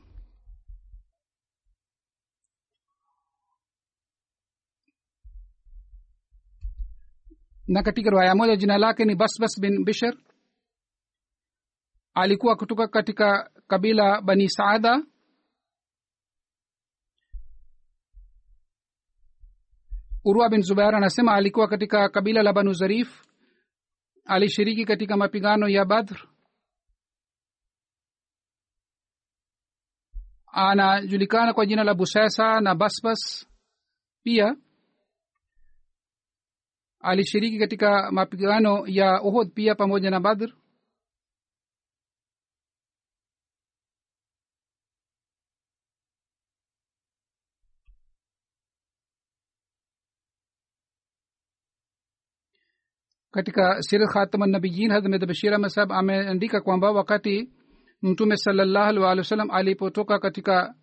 na 7.68 7.83
katika 7.83 8.11
riwaya 8.11 8.35
moja 8.35 8.57
jina 8.57 8.79
lake 8.79 9.05
ni 9.05 9.14
basbas 9.14 9.61
bin 9.61 9.85
bishr. 9.85 10.16
Alikuwa 12.14 12.57
kutoka 12.57 12.88
katika 12.88 13.50
kabila 13.66 14.20
bani 14.20 14.48
saada. 14.50 15.02
Urwa 20.24 20.48
bin 20.48 20.62
zubair 20.62 20.94
anasema 20.94 21.35
alikuwa 21.35 21.68
katika 21.68 22.09
kabila 22.09 22.42
la 22.42 22.52
banu 22.52 22.72
zarif. 22.72 23.22
Alishiriki 24.24 24.85
katika 24.85 25.16
mapigano 25.16 25.68
ya 25.68 25.85
badr. 25.85 26.29
Anajulikana 30.46 31.55
kwa 31.55 31.66
jina 31.66 31.85
la 31.85 31.94
busesa 31.94 32.61
na 32.61 32.74
basbas. 32.74 33.46
Pia 34.22 34.57
alishiriki 37.06 37.58
katika 37.58 38.10
mapigano 38.12 38.84
ya 38.86 39.22
uhud 39.22 39.52
pia 39.54 39.74
pamoja 39.74 40.10
na 40.10 40.20
badr? 40.20 40.48
Katika 53.30 53.82
sir 53.82 54.00
khatam 54.12 54.42
nabiyin 54.50 54.90
hadrat 54.90 55.26
bashir 55.28 55.52
ahmad 55.54 55.70
sahab 55.70 55.92
ameandika 55.92 56.61
kwamba 56.61 56.90
wakati 56.92 57.50
mtume 58.02 58.36
salallahu 58.36 58.88
alih 58.88 59.02
walih 59.02 59.18
wa 59.20 59.24
sallam 59.24 59.50
alipotoka 59.50 60.18
katika 60.18 60.74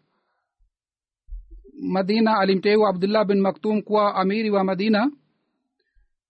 madina 1.82 2.40
alimteua 2.40 2.90
abdullah 2.90 3.26
bin 3.26 3.42
maktum 3.42 3.82
kuwa 3.82 4.16
amiri 4.16 4.50
wa 4.50 4.64
madina 4.64 5.12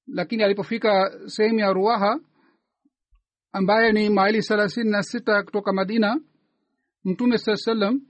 lakini 0.07 0.43
alipofika 0.43 1.19
sehemu 1.25 1.59
ya 1.59 1.73
ruaha 1.73 2.19
ambaye 3.51 3.91
ni 3.91 4.09
maili 4.09 4.41
thelathini 4.41 4.89
na 4.89 5.03
sita 5.03 5.43
kutoka 5.43 5.73
madina 5.73 6.21
mtume 7.03 7.37
saa 7.37 7.55
salam 7.55 8.01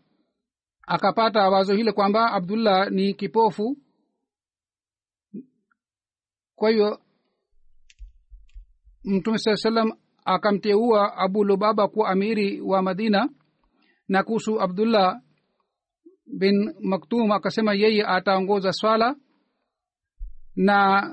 akapata 0.87 1.49
wazo 1.49 1.73
hile 1.75 1.91
kwamba 1.91 2.31
abdullah 2.31 2.91
ni 2.91 3.13
kipofu. 3.13 3.77
Kwa 6.55 6.69
hiyo 6.69 6.99
mtume 9.03 9.37
saa 9.37 9.55
salam 9.55 9.91
akamteua 10.25 11.17
abu 11.17 11.43
lubaba 11.43 11.87
kuwa 11.87 12.09
amiri 12.09 12.61
wa 12.61 12.81
madina 12.81 13.29
na 14.07 14.23
kuhusu 14.23 14.61
abdullah 14.61 15.21
bin 16.37 16.73
maktum 16.81 17.31
akasema 17.31 17.73
yeye 17.73 18.05
ataongoza 18.05 18.71
swala 18.73 19.15
na 20.55 21.03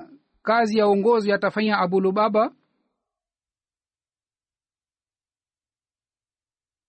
kazi 0.43 0.79
ya 0.79 0.87
uongozi 0.89 1.33
atafanya 1.33 1.79
abu 1.79 2.01
lubaba? 2.01 2.55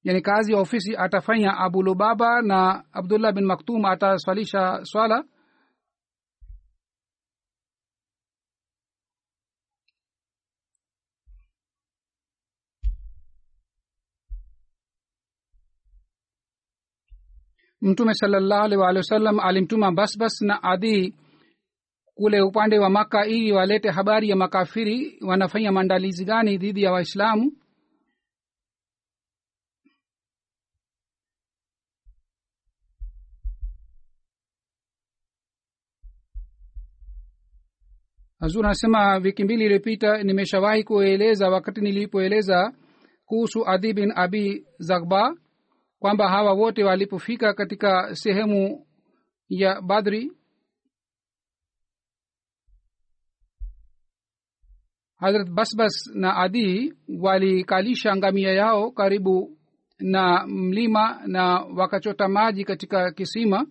Yani 0.04 0.22
kazi 0.22 0.54
ya 0.54 0.60
ofisi 0.60 0.96
atafanya 0.98 1.58
abu 1.58 1.84
lubaba 1.84 2.42
na 2.42 2.84
abdullah 2.94 3.34
bin 3.34 3.46
maktum 3.46 3.86
ataswalisha 3.86 4.86
swala? 4.86 5.24
Mtume 17.82 18.14
salallahu 18.14 18.64
alaihi 18.64 18.82
waalihi 18.82 18.98
wasallam 19.06 19.40
alimtuma 19.40 19.92
basbas 19.92 20.42
na 20.42 20.64
adi 20.64 21.16
kule 22.22 22.42
upande 22.42 22.80
wa 22.80 22.90
maka 22.90 23.26
ili 23.26 23.52
walete 23.52 23.90
habari 23.90 24.30
ya 24.30 24.36
makafiri 24.36 25.18
wanafanya 25.22 25.72
maandalizi 25.72 26.26
gani 26.26 26.58
dhidi 26.58 26.84
ya 26.84 26.92
waislamu? 26.92 27.52
Hazur 38.40 38.66
anasema 38.66 39.16
wiki 39.18 39.44
mbili 39.44 39.66
iliyopita 39.66 40.24
nimeshawahi 40.24 40.84
kueleza 40.84 41.50
wakati 41.50 41.82
nilipoeleza 41.82 42.74
kuhusu 43.26 43.68
adhi 43.68 43.94
bin 43.94 44.14
abi 44.16 44.66
zagba 44.80 45.36
kwamba 46.00 46.30
hawa 46.30 46.54
wote 46.54 46.84
walipofika 46.84 47.54
katika 47.54 48.16
sehemu 48.16 48.86
ya 49.50 49.82
badri 49.82 50.32
hazrat 55.22 55.50
basbas 55.50 55.94
na 56.16 56.38
adi 56.38 56.94
walikalisha 57.20 58.16
ngamia 58.16 58.52
yao 58.54 58.92
karibu 58.92 59.58
na 60.00 60.48
mlima 60.48 61.22
na 61.28 61.60
wakachota 61.60 62.28
maji 62.28 62.64
katika 62.66 63.12
kisima. 63.12 63.68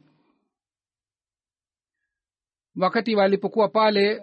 Wakati 2.77 3.15
walipokuwa 3.15 3.69
pale 3.69 4.23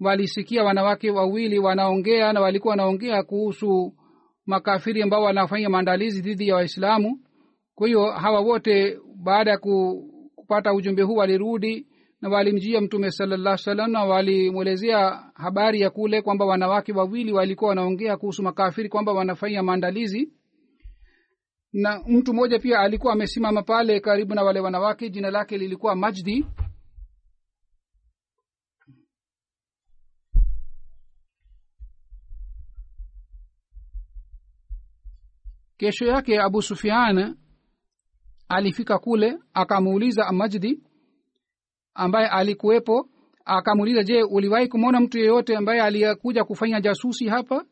walisikia 0.00 0.64
wanawake 0.64 1.10
wawili 1.10 1.58
wanaongea 1.58 2.32
na 2.32 2.40
walikuwa 2.40 2.70
wanaongea 2.72 3.22
kuhusu 3.22 3.94
makafiri 4.46 5.02
ambao 5.02 5.22
wanafanya 5.22 5.68
maandalizi 5.68 6.20
dhidi 6.22 6.48
ya 6.48 6.54
waislamu. 6.54 7.20
Kwa 7.74 7.86
hiyo 7.86 8.10
hawa 8.10 8.40
wote 8.40 8.98
baada 9.16 9.50
ya 9.50 9.58
kupata 9.58 10.74
ujumbe 10.74 11.02
huu 11.02 11.14
walirudi 11.16 11.86
na 12.22 12.28
walimjia 12.28 12.80
mtume 12.80 13.10
salallah 13.10 13.58
salam 13.58 13.90
na 13.90 14.04
walimwelezea 14.04 15.30
habari 15.34 15.80
ya 15.80 15.90
kule 15.90 16.22
kwamba 16.22 16.44
wanawake 16.44 16.92
wawili 16.92 17.32
walikuwa 17.32 17.68
wanaongea 17.68 18.16
kuhusu 18.16 18.42
makafiri 18.42 18.88
kwamba 18.88 19.12
wanafanya 19.12 19.62
maandalizi. 19.62 20.32
Na 21.72 22.00
mtu 22.06 22.32
mmoja 22.34 22.58
pia 22.58 22.78
alikuwa 22.80 23.12
amesimama 23.12 23.62
pale 23.62 24.00
karibu 24.00 24.34
na 24.34 24.42
wale 24.42 24.60
wanawake 24.60 25.10
jina 25.10 25.30
lake 25.30 25.58
lilikuwa 25.58 25.96
majdi. 25.96 26.46
Kesho 35.76 36.04
yake 36.06 36.40
abu 36.40 36.62
sufian 36.62 37.36
alifika 38.48 38.98
kule 38.98 39.38
akamuuliza 39.54 40.32
majdi 40.32 40.82
ambaye 41.94 42.28
alikuwepo 42.28 43.08
akamuuliza 43.44 44.02
je 44.04 44.22
uliwahi 44.22 44.68
kumwona 44.68 45.00
mtu 45.00 45.18
yeyote 45.18 45.56
ambaye 45.56 45.82
aliyekuja 45.82 46.44
kufanya 46.44 46.80
jasusi 46.80 47.26
hapa? 47.28 47.64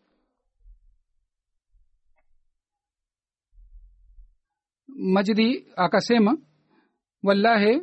Majidi 4.89 5.67
akasema 5.77 6.39
wallahi 7.23 7.83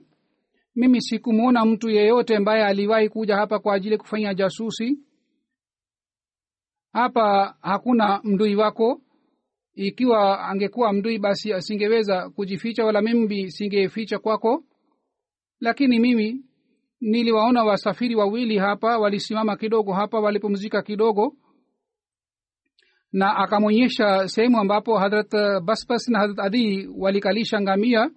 mimi 0.75 1.01
sikumwona 1.01 1.65
mtu 1.65 1.89
yeyote 1.89 2.35
ambaye 2.35 2.65
aliwahi 2.65 3.09
kuja 3.09 3.35
hapa 3.35 3.59
kwa 3.59 3.73
ajili 3.75 3.91
ya 3.93 3.97
kufanya 3.99 4.33
jasusi. 4.33 4.99
Hapa 6.93 7.57
hakuna 7.61 8.21
mdui 8.23 8.55
wako. 8.55 9.01
Ikiwa 9.73 10.39
angekuwa 10.47 10.93
mdui 10.93 11.19
basi 11.19 11.53
asingeweza 11.53 12.29
kujificha 12.29 12.85
wala 12.85 13.01
mimi 13.01 13.51
singeficha 13.51 14.19
kwako 14.19 14.63
lakini 15.59 15.99
mimi 15.99 16.45
niliwaona 17.01 17.63
wasafiri 17.63 18.15
wawili 18.15 18.57
hapa 18.57 18.97
walisimama 18.97 19.57
kidogo 19.57 19.93
hapa 19.93 20.19
walipumzika 20.19 20.81
kidogo. 20.81 21.35
Na 23.11 23.35
akamwonyesha 23.35 24.27
sehemu 24.27 24.59
ambapo 24.59 24.97
hadrat 24.97 25.31
basbas 25.63 26.07
na 26.09 26.19
hadrat 26.19 26.39
adi 26.39 26.87
walikalisha 26.97 27.61
ngamia. 27.61 28.09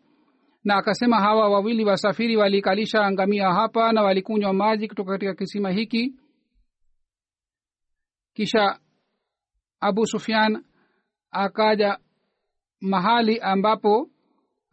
Na 0.64 0.76
akasema 0.76 1.20
hawa 1.20 1.49
wawili 1.49 1.84
wasafiri 1.84 2.36
walikalisha 2.36 3.11
ngamia 3.12 3.53
hapa 3.53 3.93
na 3.93 4.03
walikunywa 4.03 4.53
maji 4.53 4.88
kutoka 4.88 5.12
katika 5.12 5.34
kisima 5.34 5.70
hiki. 5.70 6.14
Kisha 8.34 8.78
abu 9.80 10.07
sufian 10.07 10.64
akaja 11.30 11.99
mahali 12.80 13.38
ambapo 13.41 14.11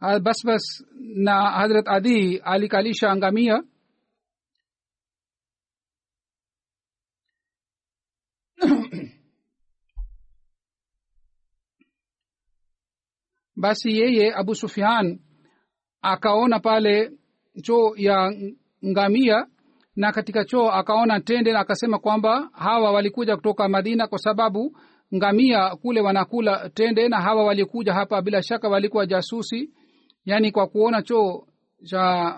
basbas 0.00 0.84
na 1.00 1.50
hadrat 1.50 1.88
adi 1.88 2.38
alikalisha 2.38 3.16
ngamia. 3.16 3.62
Basi 13.56 13.98
yeye 13.98 14.34
abu 14.34 14.54
sufian 14.54 15.20
akaona 16.02 16.60
pale 16.60 17.10
choo 17.62 17.94
ya 17.96 18.32
ngamia 18.86 19.46
na 19.96 20.12
katika 20.12 20.44
choo 20.44 20.70
akaona 20.70 21.20
tende 21.20 21.52
na 21.52 21.60
akasema 21.60 21.98
kwamba 21.98 22.50
hawa 22.52 22.92
walikuja 22.92 23.36
kutoka 23.36 23.68
madina 23.68 24.06
kwa 24.06 24.18
sababu 24.18 24.78
ngamia 25.14 25.76
kule 25.76 26.00
wanakula 26.00 26.70
tende 26.70 27.08
na 27.08 27.20
hawa 27.20 27.44
walikuja 27.44 27.94
hapa 27.94 28.22
bila 28.22 28.42
shaka 28.42 28.68
walikuwa 28.68 29.06
jasusi 29.06 29.70
yaani 30.28 30.52
kwa 30.52 30.66
kuona 30.66 31.02
choo 31.02 31.46
cha 31.84 32.34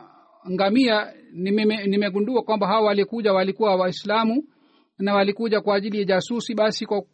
ngamia 0.51 1.15
nimegundua 1.33 2.35
nime 2.35 2.43
kwamba 2.47 2.67
hawa 2.67 2.81
walikuja 2.87 3.33
walikuwa 3.33 3.77
waislamu 3.77 4.45
na 4.99 5.15
walikuja 5.15 5.61
kwa 5.61 5.77
ajili 5.77 5.99
ya 5.99 6.05
jasusi 6.05 6.55
basi 6.55 6.87
kwa, 6.87 7.05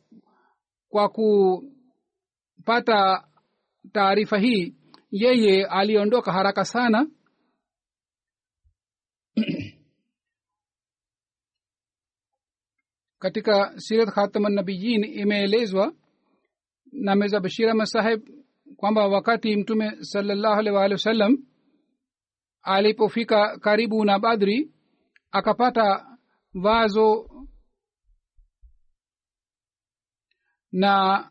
kwa 0.88 1.08
kupata 1.08 2.08
taarifa 3.92 4.38
hii 4.38 4.74
yeye 5.10 5.66
aliondoka 5.66 6.32
haraka 6.32 6.64
sana. 6.64 7.06
Katika 13.18 13.80
sirat 13.80 14.08
khataman 14.08 14.52
nabiyin 14.52 15.04
imeelezwa 15.04 15.92
na 16.92 17.14
meza 17.14 17.40
bashira 17.40 17.70
ahmad 17.70 17.86
saheb 17.86 18.28
kwamba 18.76 19.08
wakati 19.08 19.56
mtume 19.56 19.96
salallahu 20.04 20.54
alaihi 20.54 20.76
waalihi 20.76 20.92
wasallam 20.94 21.36
alipofika 22.62 23.58
karibu 23.58 24.04
na 24.04 24.18
badri 24.18 24.72
akapata 25.30 26.16
vazo 26.54 27.30
na 30.72 31.30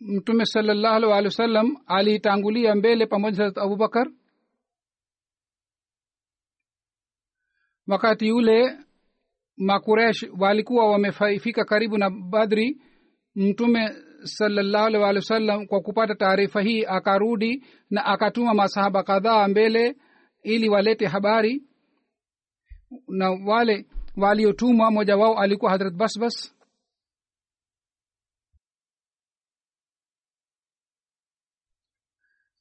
mtume 0.00 0.46
salallahu 0.46 0.94
alaihi 0.94 1.12
waalihi 1.12 1.26
wasallam 1.28 1.76
alitangulia 1.86 2.74
mbele 2.74 3.06
pamoja 3.06 3.44
na 3.44 3.62
abubakar 3.62 4.10
wakati 7.86 8.32
ule 8.32 8.78
makuresh 9.56 10.26
walikuwa 10.38 10.90
wamefika 10.90 11.64
karibu 11.64 11.98
na 11.98 12.10
badri 12.10 12.82
mtume 13.34 13.90
salallahu 14.24 14.86
alaihi 14.86 15.16
wa 15.16 15.22
sallam 15.22 15.66
kwa 15.66 15.80
kupata 15.80 16.14
taarifa 16.14 16.60
hii 16.62 16.84
akarudi 16.84 17.64
na 17.90 18.04
akatuma 18.04 18.54
masahaba 18.54 19.02
kadhaa 19.02 19.48
mbele 19.48 19.96
ili 20.42 20.68
walete 20.68 21.06
habari. 21.06 21.62
Na 23.08 23.30
wale 23.30 23.86
waliotumwa 24.16 24.90
moja 24.90 25.16
wao 25.16 25.38
alikuwa 25.38 25.70
hadrat 25.70 25.94
basbas. 25.94 26.54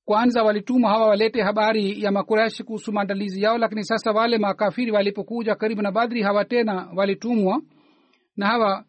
Kwanza 0.05 0.43
walitumwa 0.43 0.89
hawa 0.89 1.07
walete 1.07 1.41
habari 1.41 2.03
ya 2.03 2.11
makurashi 2.11 2.63
kuhusu 2.63 2.91
maandalizi 2.91 3.41
yao 3.41 3.57
lakini 3.57 3.83
sasa 3.83 4.11
wale 4.11 4.37
makafiri 4.37 4.91
walipokuja 4.91 5.55
karibu 5.55 5.81
na 5.81 5.91
badri 5.91 6.21
hawa 6.21 6.45
tena 6.45 6.89
walitumwa. 6.95 7.61
Na 8.37 8.47
hawa 8.47 8.85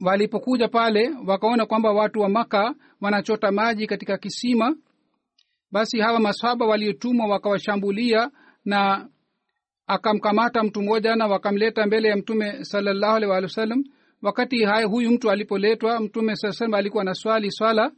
walipokuja 0.00 0.68
pale 0.68 1.10
wakaona 1.26 1.66
kwamba 1.66 1.92
watu 1.92 2.20
wa 2.20 2.28
maka 2.28 2.74
wanachota 3.00 3.52
maji 3.52 3.86
katika 3.86 4.18
kisima 4.18 4.76
basi 5.72 6.00
hawa 6.00 6.20
maswaba 6.20 6.66
waliotumwa 6.66 7.26
wakawashambulia 7.26 8.30
na 8.64 9.08
akamkamata 9.86 10.62
mtu 10.62 10.82
mmoja 10.82 11.16
na 11.16 11.26
wakamleta 11.26 11.86
mbele 11.86 12.08
ya 12.08 12.16
mtume 12.16 12.64
salallahu 12.64 13.16
alih 13.16 13.28
walih 13.30 13.44
wasallam 13.44 13.84
wakati 14.22 14.64
haya 14.64 14.86
huyu 14.86 15.10
mtu 15.10 15.30
alipoletwa 15.30 16.00
mtume 16.00 16.36
saa 16.36 16.52
salam 16.52 16.74
alikuwa 16.74 17.04
na 17.04 17.14
swali 17.14 17.50
swala. 17.50 17.92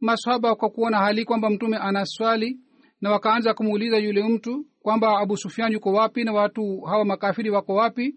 Masahaba 0.00 0.54
kwa 0.54 0.90
hali 0.98 1.24
kwamba 1.24 1.50
mtume 1.50 1.76
ana 1.76 2.06
swali 2.06 2.58
na 3.00 3.10
wakaanza 3.10 3.54
kumuuliza 3.54 3.96
yule 3.98 4.22
mtu 4.28 4.66
kwamba 4.82 5.18
abu 5.18 5.36
sufian 5.36 5.72
yuko 5.72 5.92
wapi 5.92 6.24
na 6.24 6.32
watu 6.32 6.80
hawa 6.80 7.04
makafiri 7.04 7.50
wako 7.50 7.74
wapi 7.74 8.14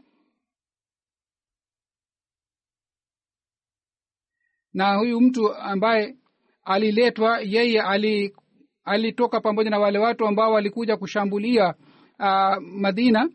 na 4.74 4.96
huyu 4.96 5.22
mtu 5.22 5.54
ambaye 5.56 6.16
aliletwa 6.64 7.40
yeye 7.42 7.82
ali 7.82 8.34
alitoka 8.86 9.42
pamoja 9.42 9.70
na 9.70 9.80
wale 9.80 10.00
watu 10.00 10.26
ambao 10.28 10.52
walikuja 10.54 10.98
kushambulia 10.98 11.74
uh, 12.20 12.58
madina. 12.64 13.30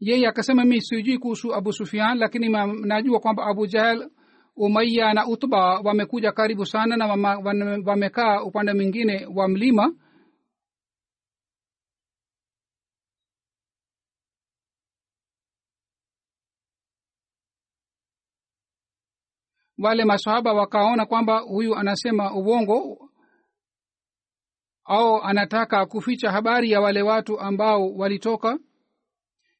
Yeye 0.00 0.28
akasema 0.28 0.64
mi 0.64 0.80
sijui 0.80 1.18
kuhusu 1.18 1.54
abu 1.54 1.72
sufian 1.72 2.18
lakini 2.18 2.48
ma, 2.48 2.66
najua 2.66 3.20
kwamba 3.20 3.46
abu 3.46 3.66
jahel 3.66 4.10
umaya 4.56 5.14
na 5.14 5.26
utba 5.26 5.80
wamekuja 5.80 6.32
karibu 6.32 6.66
sana 6.66 6.96
na 6.96 7.06
wamekaa 7.86 8.42
upande 8.42 8.72
mwingine 8.74 9.26
wa 9.34 9.48
mlima 9.48 9.94
wale 19.82 20.04
masahaba 20.04 20.52
wakaona 20.52 21.06
kwamba 21.06 21.38
huyu 21.38 21.74
anasema 21.76 22.34
uongo 22.34 23.10
au 24.84 25.22
anataka 25.22 25.86
kuficha 25.86 26.30
habari 26.30 26.70
ya 26.70 26.80
wale 26.80 27.02
watu 27.02 27.40
ambao 27.40 27.94
walitoka. 27.94 28.58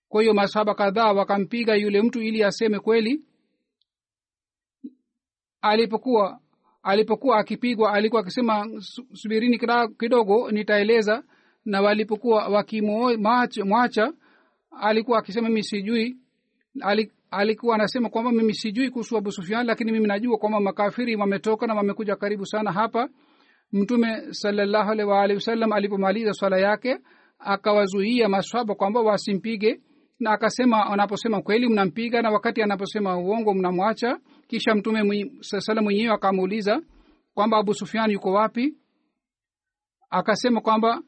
Kwa 0.09 0.23
hiyo 0.23 0.35
masahaba 0.35 0.75
kadhaa 0.75 1.12
wakampiga 1.12 1.75
yule 1.75 2.03
mtu 2.03 2.23
ili 2.23 2.45
aseme 2.45 2.81
kweli. 2.81 3.25
Alipokuwa 5.61 6.41
alipokuwa 6.83 7.39
akipigwa 7.39 7.93
alikuwa 7.93 8.20
akisema 8.23 8.81
subirini 9.12 9.59
kidogo 9.99 10.51
nitaeleza. 10.51 11.25
Na 11.64 11.81
walipokuwa 11.81 12.49
wakimwacha 12.49 14.12
alikuwa 14.81 15.18
akisema 15.18 15.49
mimi 15.49 15.64
sijui 15.64 16.16
alikuwa 17.33 17.74
anasema 17.74 18.09
kwamba 18.09 18.33
mimi 18.33 18.55
sijui 18.55 18.91
kuhusu 18.91 19.16
abu 19.16 19.33
sufian 19.33 19.66
lakini 19.66 19.93
mimi 19.93 20.07
najua 20.07 20.39
kwamba 20.39 20.61
makafiri 20.61 21.16
wametoka 21.16 21.66
na 21.66 21.74
wamekuja 21.74 22.16
karibu 22.16 22.47
sana 22.47 22.72
hapa. 22.72 23.09
Mtume 23.72 24.33
salallahu 24.35 24.91
wasallam 25.35 25.72
alipomaliza 25.72 26.33
swala 26.33 26.59
yake 26.59 26.99
akawazuia 27.39 28.28
maswaba 28.28 28.74
kwamba 28.74 29.01
wasimpige 29.01 29.80
na 30.20 30.30
akasema 30.30 30.87
anaposema 30.87 31.43
kweli 31.43 31.68
mnampiga 31.68 32.22
na 32.22 32.30
wakati 32.30 32.62
anaposema 32.62 33.18
uongo 33.18 33.55
mnamwacha. 33.55 34.18
Kisha 34.47 34.74
mtume 34.74 35.30
sala 35.41 35.83
mwenyewe 35.83 36.14
akamuuliza 36.14 36.83
kwamba 37.35 37.59
abu 37.59 37.74
sufian 37.74 38.11
yuko 38.11 38.33
wapi? 38.33 38.74
Akasema 40.11 40.61
kwamba 40.61 41.03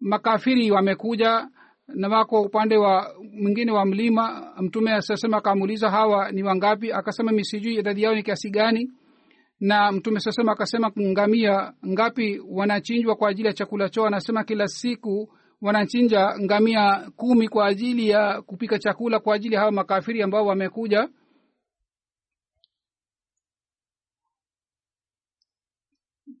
makafiri 0.00 0.70
wamekuja 0.70 1.48
na 1.88 2.08
wako 2.08 2.40
upande 2.42 2.76
wa 2.76 3.14
mwingine 3.32 3.72
wa 3.72 3.84
mlima. 3.86 4.52
Mtume 4.60 4.92
asasema 4.92 5.36
akamuuliza 5.36 5.90
hawa 5.90 6.32
ni 6.32 6.42
wangapi? 6.42 6.92
Akasema 6.92 7.32
misijui 7.32 7.74
idadi 7.74 8.02
yao 8.02 8.14
ni 8.14 8.22
kiasi 8.22 8.50
gani. 8.50 8.92
Na 9.60 9.92
mtume 9.92 10.20
sasema 10.20 10.52
akasema 10.52 10.90
ngamia 11.00 11.72
ngapi 11.86 12.40
wanachinjwa 12.50 13.16
kwa 13.16 13.28
ajili 13.28 13.48
ya 13.48 13.54
chakula 13.54 13.88
chao? 13.88 14.06
Anasema 14.06 14.44
kila 14.44 14.66
siku 14.66 15.32
wanachinja 15.60 16.38
ngamia 16.40 17.10
kumi 17.16 17.48
kwa 17.48 17.66
ajili 17.66 18.08
ya 18.08 18.42
kupika 18.42 18.78
chakula 18.78 19.20
kwa 19.20 19.34
ajili 19.34 19.54
ya 19.54 19.60
hawa 19.60 19.72
makafiri 19.72 20.22
ambao 20.22 20.46
wamekuja. 20.46 21.08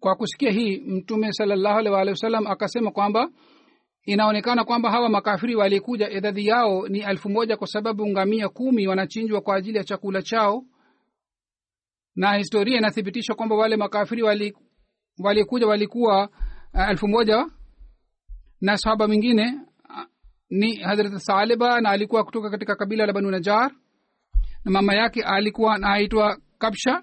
Kwa 0.00 0.14
kusikia 0.16 0.50
hii 0.50 0.80
mtume 0.80 1.32
salallahu 1.32 1.78
alih 1.78 1.92
waalihi 1.92 2.10
wasallam 2.10 2.46
akasema 2.46 2.90
kwamba 2.90 3.30
inaonekana 4.04 4.64
kwamba 4.64 4.90
hawa 4.90 5.08
makafiri 5.08 5.54
walikuja 5.54 6.10
idadi 6.10 6.46
yao 6.46 6.88
ni 6.88 6.98
elfu 7.00 7.30
moja 7.30 7.56
kwa 7.56 7.66
sababu 7.66 8.06
ngamia 8.06 8.48
kumi 8.48 8.86
wanachinjwa 8.86 9.40
kwa 9.40 9.56
ajili 9.56 9.78
ya 9.78 9.84
chakula 9.84 10.22
chao. 10.22 10.64
Na 12.16 12.34
historia 12.36 12.78
inathibitisha 12.78 13.34
kwamba 13.34 13.56
wale 13.56 13.76
makafiri 13.76 14.22
walikuja 14.22 14.56
wali 15.18 15.64
walikuwa 15.64 16.28
uh, 16.74 16.88
elfu 16.90 17.08
moja. 17.08 17.46
Na 18.60 18.76
sahaba 18.76 19.06
mwingine 19.06 19.60
uh, 19.90 20.04
ni 20.50 20.76
hadrat 20.76 21.16
saliba 21.16 21.80
na 21.80 21.90
alikuwa 21.90 22.24
kutoka 22.24 22.50
katika 22.50 22.76
kabila 22.76 23.06
la 23.06 23.12
banu 23.12 23.30
najar 23.30 23.72
na 24.64 24.70
mama 24.70 24.94
yake 24.94 25.22
alikuwa 25.22 25.74
anaitwa 25.74 26.38
kabsha 26.58 27.02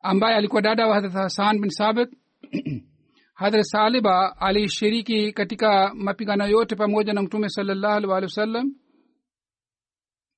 ambaye 0.00 0.36
alikuwa 0.36 0.62
dada 0.62 0.86
wa 0.86 0.94
hadrat 0.94 1.12
hasan 1.12 1.60
bin 1.60 1.70
sabit 1.70 2.08
hadrat 3.34 3.64
saliba 3.64 4.36
alishiriki 4.40 5.32
katika 5.32 5.94
mapigano 5.94 6.46
yote 6.46 6.76
pamoja 6.76 7.12
na 7.12 7.22
mtume 7.22 7.48
salallahu 7.48 7.94
alih 7.96 8.08
walih 8.10 8.28
wasallam 8.28 8.74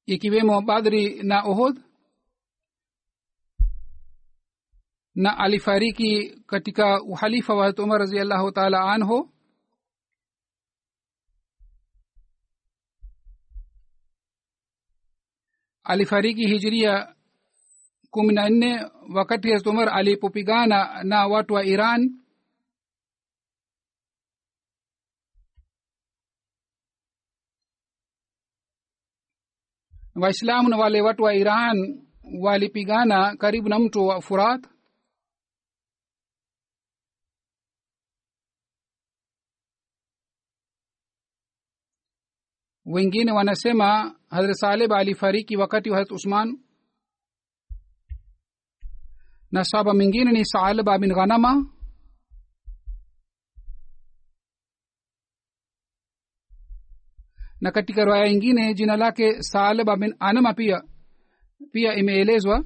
ikiwemo 0.07 0.61
badri 0.63 1.23
na 1.23 1.43
ohod 1.43 1.81
na 5.15 5.39
alifariki 5.39 6.41
katika 6.47 7.03
uhalifa 7.03 7.55
wa 7.55 7.63
harat 7.63 7.79
umar 7.79 7.99
raziallahu 7.99 8.53
taala 8.53 8.81
anhu. 8.81 9.33
Alifariki 15.85 16.47
hijiria 16.49 17.15
kumi 18.11 18.35
na 18.35 18.49
nne 18.49 18.91
wakati 19.15 19.49
harat 19.49 19.67
umar 19.67 19.89
alipopigana 19.89 21.05
na 21.05 21.27
watu 21.27 21.55
wa 21.55 21.65
iran 21.65 22.11
waislamu 30.21 30.69
na 30.69 30.77
wale 30.77 31.01
watu 31.01 31.23
wa 31.23 31.35
iran 31.35 32.03
walipigana 32.41 33.37
karibu 33.37 33.69
na 33.69 33.79
mto 33.79 34.07
wa 34.07 34.21
furat. 34.21 34.67
Wengine 42.85 43.33
wanasema 43.33 44.15
hadrat 44.31 44.55
saleb 44.57 44.93
alifariki 44.93 45.57
wakati 45.57 45.91
wa 45.91 45.97
harat 45.97 46.13
usman. 46.13 46.59
Na 49.51 49.65
saba 49.65 49.95
mingine 49.95 50.33
ni 50.33 50.45
salba 50.45 50.99
bin 50.99 51.15
ghanama 51.15 51.67
na 57.61 57.71
katika 57.71 58.05
riwaya 58.05 58.27
ingine 58.27 58.75
jina 58.75 58.97
lake 58.97 59.43
salba 59.43 59.97
bin 59.97 60.15
anama 60.19 60.55
pia 60.55 60.83
pia 61.73 61.95
imeelezwa 61.95 62.65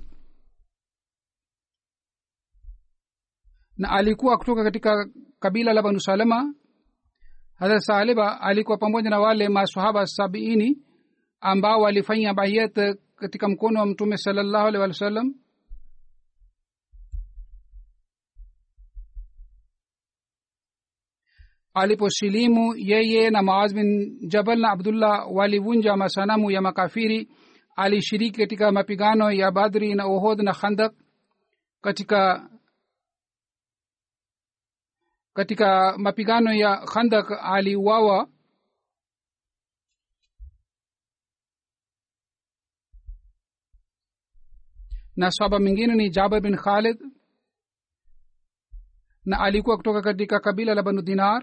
na 3.76 3.90
alikuwa 3.90 4.38
kutoka 4.38 4.64
katika 4.64 5.06
kabila 5.38 5.72
la 5.72 5.82
banu 5.82 6.00
salama. 6.00 6.54
Hadrat 7.54 7.80
saliba 7.80 8.40
alikuwa 8.40 8.78
pamoja 8.78 9.10
na 9.10 9.20
wale 9.20 9.48
masahaba 9.48 10.06
sabiini 10.06 10.78
ambao 11.40 11.80
walifanya 11.80 12.34
bayat 12.34 12.96
katika 13.16 13.48
mkono 13.48 13.80
wa 13.80 13.86
mtume 13.86 14.16
salallahu 14.16 14.66
alih 14.66 14.80
walih 14.80 14.94
wa 14.94 14.98
sallam 14.98 15.34
aliposilimu 21.80 22.74
yeye 22.76 23.30
na 23.30 23.42
maaz 23.42 23.74
bin 23.74 24.18
jabal 24.28 24.58
na 24.58 24.70
abdullah 24.70 25.32
walivunja 25.32 25.96
masanamu 25.96 26.50
ya 26.50 26.60
makafiri 26.62 27.28
alishiriki 27.76 28.38
katika 28.38 28.72
mapigano 28.72 29.32
ya 29.32 29.50
badri 29.50 29.94
na 29.94 30.04
ohod 30.06 30.40
na 30.42 30.52
khandak 30.52 30.92
katika 31.80 32.50
katika 35.34 35.98
mapigano 35.98 36.52
ya 36.54 36.76
khandak 36.86 37.30
aliuawa. 37.42 38.28
Na 45.16 45.30
saba 45.30 45.58
mingine 45.58 45.94
ni 45.94 46.10
jaber 46.10 46.40
bin 46.40 46.56
khalid 46.56 46.98
na 49.24 49.40
alikuwa 49.40 49.76
kutoka 49.76 50.02
katika 50.02 50.40
kabila 50.40 50.74
la 50.74 50.82
banu 50.82 51.02
dinar 51.02 51.42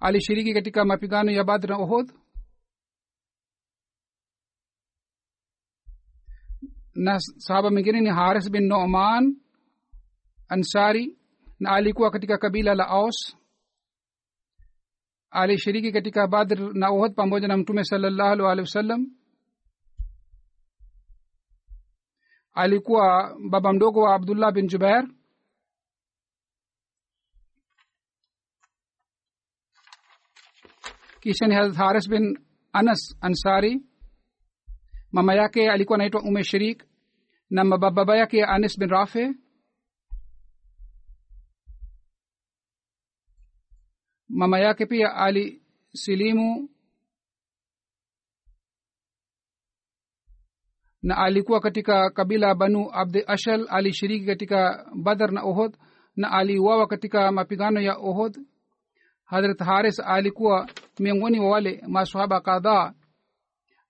alishiriki 0.00 0.54
katika 0.54 0.84
mapigano 0.84 1.30
ya 1.32 1.44
badr 1.44 1.68
na 1.68 1.76
ohod 1.76 2.12
na 6.94 7.18
sahaba 7.20 7.70
mingine 7.70 8.00
ni 8.00 8.08
haris 8.10 8.50
bin 8.50 8.66
noman 8.66 9.36
ansari 10.48 11.18
na 11.60 11.70
alikuwa 11.70 12.10
katika 12.10 12.38
kabila 12.38 12.74
la 12.74 12.88
aus. 12.88 13.36
Alishiriki 15.30 15.92
katika 15.92 16.26
badr 16.26 16.74
na 16.74 16.88
ohod 16.90 17.14
pamoja 17.14 17.48
na 17.48 17.56
mtume 17.56 17.84
salallahu 17.84 18.46
alehi 18.46 18.60
wasallam. 18.60 19.06
Alikuwa 22.52 23.36
baba 23.50 23.72
mdogo 23.72 24.00
wa 24.00 24.14
abdullah 24.14 24.52
bin 24.52 24.66
jubair 24.66 25.08
kisha 31.24 31.46
ni 31.48 31.54
harat 31.54 31.76
haris 31.76 32.06
bin 32.12 32.36
anas 32.72 33.02
ansari. 33.20 33.80
Mama 35.12 35.34
yake 35.34 35.70
alikuwa 35.70 35.96
anaitwa 35.98 36.22
ume 36.22 36.44
shirik 36.44 36.84
na 37.50 37.64
baba 37.78 38.16
yake 38.16 38.44
anis 38.44 38.78
bin 38.78 38.88
rafe 38.88 39.34
mama 44.28 44.58
yake 44.58 44.86
pia 44.86 45.14
alisilimu 45.14 46.68
na 51.02 51.16
alikuwa 51.16 51.60
katika 51.60 52.10
kabila 52.10 52.54
banu 52.54 52.90
abdi 52.92 53.22
ashal. 53.26 53.66
Alishiriki 53.70 54.26
katika 54.26 54.90
badar 55.02 55.32
na 55.32 55.42
ohod 55.42 55.76
na 56.16 56.30
aliuawa 56.30 56.86
katika 56.86 57.32
mapigano 57.32 57.80
ya 57.80 57.96
ohod 57.96 58.36
hadrat 59.24 59.60
haris 59.60 60.00
alikuwa 60.00 60.68
miongoni 61.00 61.40
wa 61.40 61.50
wale 61.50 61.82
masohaba 61.88 62.40
kadhaa 62.40 62.94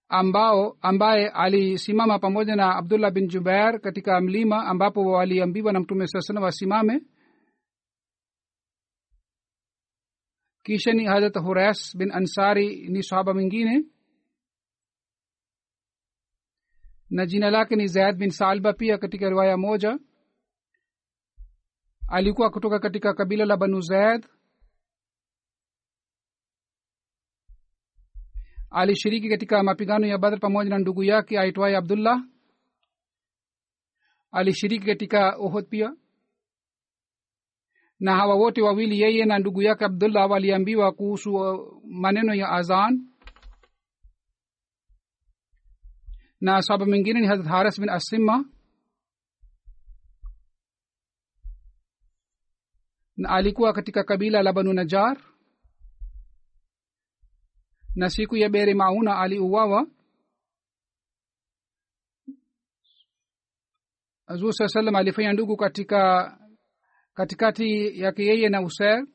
ambao 0.08 0.78
ambaye 0.80 1.28
alisimama 1.28 2.18
pamoja 2.18 2.56
na 2.56 2.76
abdullah 2.76 3.10
bin 3.12 3.28
jubair 3.28 3.80
katika 3.80 4.20
mlima 4.20 4.66
ambapo 4.66 5.00
waliambiwa 5.00 5.72
na 5.72 5.80
mtume 5.80 6.06
saa 6.06 6.20
salam 6.20 6.42
wasimame. 6.42 7.00
Kisha 10.62 10.92
ni 10.92 11.04
hadrat 11.04 11.36
hurais 11.38 11.96
bin 11.96 12.12
ansari 12.12 12.88
ni 12.88 13.02
sahaba 13.02 13.34
mwingine. 13.34 13.84
Na 17.10 17.26
jina 17.26 17.50
lake 17.50 17.76
ni 17.76 17.86
zaid 17.86 18.16
bin 18.16 18.30
salba 18.30 18.72
pia 18.72 18.98
katika 18.98 19.28
riwaya 19.28 19.56
moja. 19.56 19.98
Alikuwa 22.08 22.50
kutoka 22.50 22.78
katika 22.78 23.14
kabila 23.14 23.44
la 23.44 23.56
banu 23.56 23.80
zaid 23.80 24.26
alishiriki 28.74 29.28
katika 29.28 29.62
mapigano 29.62 30.06
ya 30.06 30.18
badr 30.18 30.40
pamoja 30.40 30.70
na 30.70 30.78
ndugu 30.78 31.04
yake 31.04 31.38
aitwaye 31.40 31.76
abdullah. 31.76 32.24
Alishiriki 34.32 34.86
katika 34.86 35.36
ohod 35.36 35.68
pia. 35.68 35.96
Na 38.00 38.16
hawa 38.16 38.34
wote 38.34 38.62
wawili 38.62 39.00
yeye 39.00 39.24
na 39.24 39.38
ndugu 39.38 39.62
yake 39.62 39.84
abdullah 39.84 40.30
waliambiwa 40.30 40.92
kuhusu 40.92 41.30
maneno 41.88 42.34
ya 42.34 42.48
azan. 42.48 43.08
Na 46.40 46.62
saba 46.62 46.86
mwingine 46.86 47.20
ni 47.20 47.26
hazrat 47.26 47.46
haras 47.48 47.80
bin 47.80 47.88
asima 47.88 48.44
na 53.16 53.28
alikuwa 53.28 53.72
katika 53.72 54.04
kabila 54.04 54.42
la 54.42 54.52
banu 54.52 54.72
najar 54.72 55.16
na 57.94 58.10
siku 58.10 58.36
ya 58.36 58.48
bere 58.48 58.74
mauna 58.74 59.18
aliuawa. 59.18 59.86
Azur 64.26 64.52
saa 64.52 64.68
salam 64.68 64.94
alifanya 64.96 65.32
ndugu 65.32 65.56
katika 65.56 66.30
katikati 67.14 68.00
yake 68.00 68.26
yeye 68.26 68.48
na 68.48 68.62
user 68.62 69.06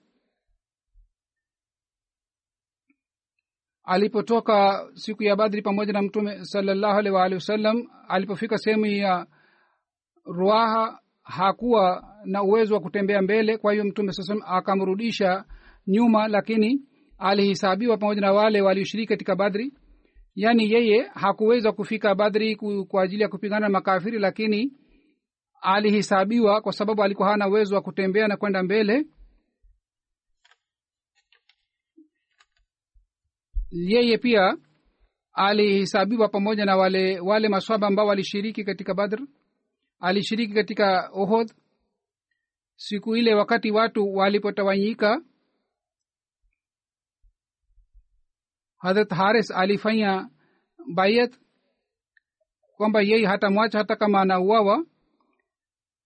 alipotoka 3.83 4.89
siku 4.93 5.23
ya 5.23 5.35
badri 5.35 5.61
pamoja 5.61 5.93
na 5.93 6.01
mtume 6.01 6.45
salallahu 6.45 6.97
alaihi 6.99 7.15
waalihi 7.15 7.35
wasallam 7.35 7.87
alipofika 8.07 8.57
sehemu 8.57 8.85
ya 8.85 9.27
ruaha 10.25 10.99
hakuwa 11.23 12.15
na 12.25 12.43
uwezo 12.43 12.73
wa 12.75 12.79
kutembea 12.81 13.21
mbele. 13.21 13.57
Kwa 13.57 13.71
hiyo 13.73 13.85
mtume 13.85 14.13
saa 14.13 14.23
salam 14.23 14.43
akamrudisha 14.45 15.45
nyuma 15.87 16.27
lakini 16.27 16.81
alihisabiwa 17.19 17.97
pamoja 17.97 18.21
na 18.21 18.31
wale 18.33 18.61
walioshiriki 18.61 19.07
katika 19.09 19.35
badri. 19.35 19.73
Yaani 20.35 20.71
yeye 20.71 21.11
hakuweza 21.13 21.71
kufika 21.71 22.15
badri 22.15 22.55
kwa 22.87 23.03
ajili 23.03 23.21
ya 23.21 23.29
kupigana 23.29 23.59
na 23.59 23.69
makafiri 23.69 24.19
lakini 24.19 24.73
alihisabiwa 25.61 26.61
kwa 26.61 26.73
sababu 26.73 27.03
alikuwa 27.03 27.29
hana 27.29 27.47
uwezo 27.47 27.75
wa 27.75 27.81
kutembea 27.81 28.27
na 28.27 28.37
kwenda 28.37 28.63
mbele. 28.63 29.05
Yeye 33.71 34.17
pia 34.17 34.57
alihisabiwa 35.33 36.29
pamoja 36.29 36.65
na 36.65 36.77
wale 36.77 37.19
wale 37.19 37.49
maswaba 37.49 37.87
ambao 37.87 38.07
walishiriki 38.07 38.63
katika 38.63 38.93
badr. 38.93 39.19
Alishiriki 39.99 40.53
katika 40.53 41.09
ohod 41.13 41.53
siku 42.75 43.15
ile 43.15 43.33
wakati 43.33 43.71
watu 43.71 44.15
walipotawanyika 44.15 45.21
hadrat 48.79 49.11
haris 49.11 49.51
alifanya 49.51 50.29
bayat 50.95 51.35
kwamba 52.77 53.01
yeye 53.01 53.25
hatamwacha 53.27 53.77
hata 53.77 53.95
kama 53.95 54.21
anauawa. 54.21 54.85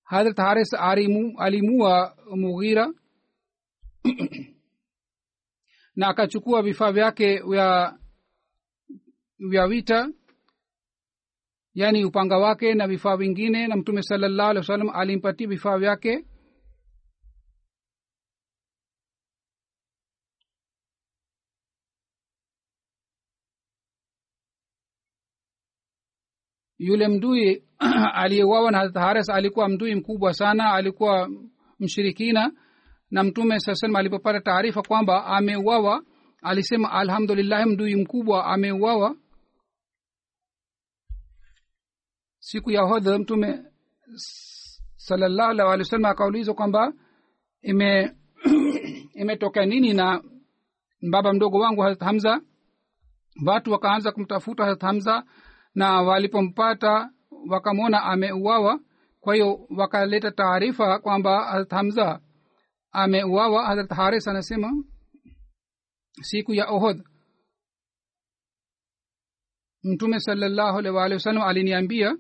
Hadrat 0.04 0.38
haris 0.38 0.74
alimu, 0.74 1.40
alimua 1.40 2.18
mughira 2.36 2.94
na 5.96 6.08
akachukua 6.08 6.62
vifaa 6.62 6.92
vyake 6.92 7.40
vya 7.40 7.98
vya 9.40 9.68
vita 9.68 10.10
yaani 11.74 12.06
upanga 12.06 12.38
wake 12.38 12.74
na 12.74 12.88
vifaa 12.88 13.18
vingine. 13.18 13.68
Na 13.68 13.76
mtume 13.76 14.02
salallahu 14.04 14.50
alih 14.50 14.62
wa 14.62 14.68
sallam 14.68 14.90
alimpatia 14.90 15.48
vifaa 15.48 15.78
vyake 15.78 16.26
yule 26.84 27.08
mdui 27.08 27.64
aliyeuawa 28.22 28.72
na 28.72 28.78
hadrat 28.78 29.04
haris 29.04 29.30
alikuwa 29.30 29.70
mdui 29.70 29.96
mkubwa 29.96 30.34
sana 30.34 30.74
alikuwa 30.74 31.30
mshirikina. 31.80 32.52
Na 33.12 33.24
mtume 33.24 33.60
saa 33.60 33.76
salam 33.76 33.96
alipopata 33.96 34.40
taarifa 34.42 34.82
kwamba 34.82 35.26
ameuawa 35.26 36.04
alisema 36.42 36.92
alhamdulillahi 36.92 37.66
mdui 37.70 37.96
mkubwa 37.96 38.46
ameuawa. 38.46 39.16
Siku 42.40 42.72
ya 42.72 42.82
hodha 42.82 43.20
mtume 43.20 43.64
salallahu 44.96 45.50
alih 45.52 45.66
wa 45.66 45.70
wasallam 45.70 46.06
akaulizwa 46.12 46.56
kwamba 46.56 46.94
ime 47.62 48.16
nini 49.66 49.94
na 49.94 50.24
baba 51.12 51.34
mdogo 51.34 51.60
wangu 51.60 51.82
harat 51.82 52.00
hamza? 52.00 52.42
Watu 53.46 53.72
wakaanza 53.72 54.12
kumtafuta 54.12 54.64
harat 54.64 54.82
hamza 54.82 55.24
na 55.76 56.02
walipompata 56.02 57.10
wakamwona 57.50 58.04
ameuawa 58.04 58.80
kwa 59.24 59.34
hiyo 59.36 59.68
wakaleta 59.78 60.32
taarifa 60.32 61.00
kwamba 61.00 61.46
harat 61.46 61.72
hamza 61.72 62.22
ameuawa. 62.92 63.66
Harat 63.66 63.90
haris 63.92 64.28
anasema 64.28 64.84
siku 66.22 66.54
ya 66.54 66.68
ohod 66.70 67.04
mtume 69.84 70.20
salallahu 70.20 70.78
alih 70.78 70.94
waalihi 70.94 71.14
wasallam 71.14 71.44
aliniambia 71.44 72.18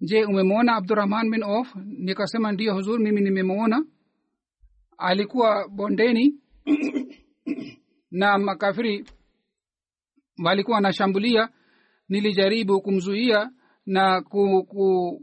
je 0.00 0.24
umemwona 0.24 0.76
abdurahman 0.76 1.30
bin 1.30 1.42
of 1.42 1.74
nikasema 1.84 2.52
ndiyo 2.52 2.74
huzur 2.74 3.00
mimi 3.00 3.20
nimemwona. 3.20 3.86
Alikuwa 4.98 5.68
bondeni 5.68 6.34
na 8.20 8.38
makafiri 8.38 9.06
walikuwa 10.44 10.74
wanashambulia 10.74 11.48
nilijaribu 12.08 12.80
kumzuia 12.82 13.50
na 13.86 14.22
ku, 14.22 14.64
ku, 14.68 15.20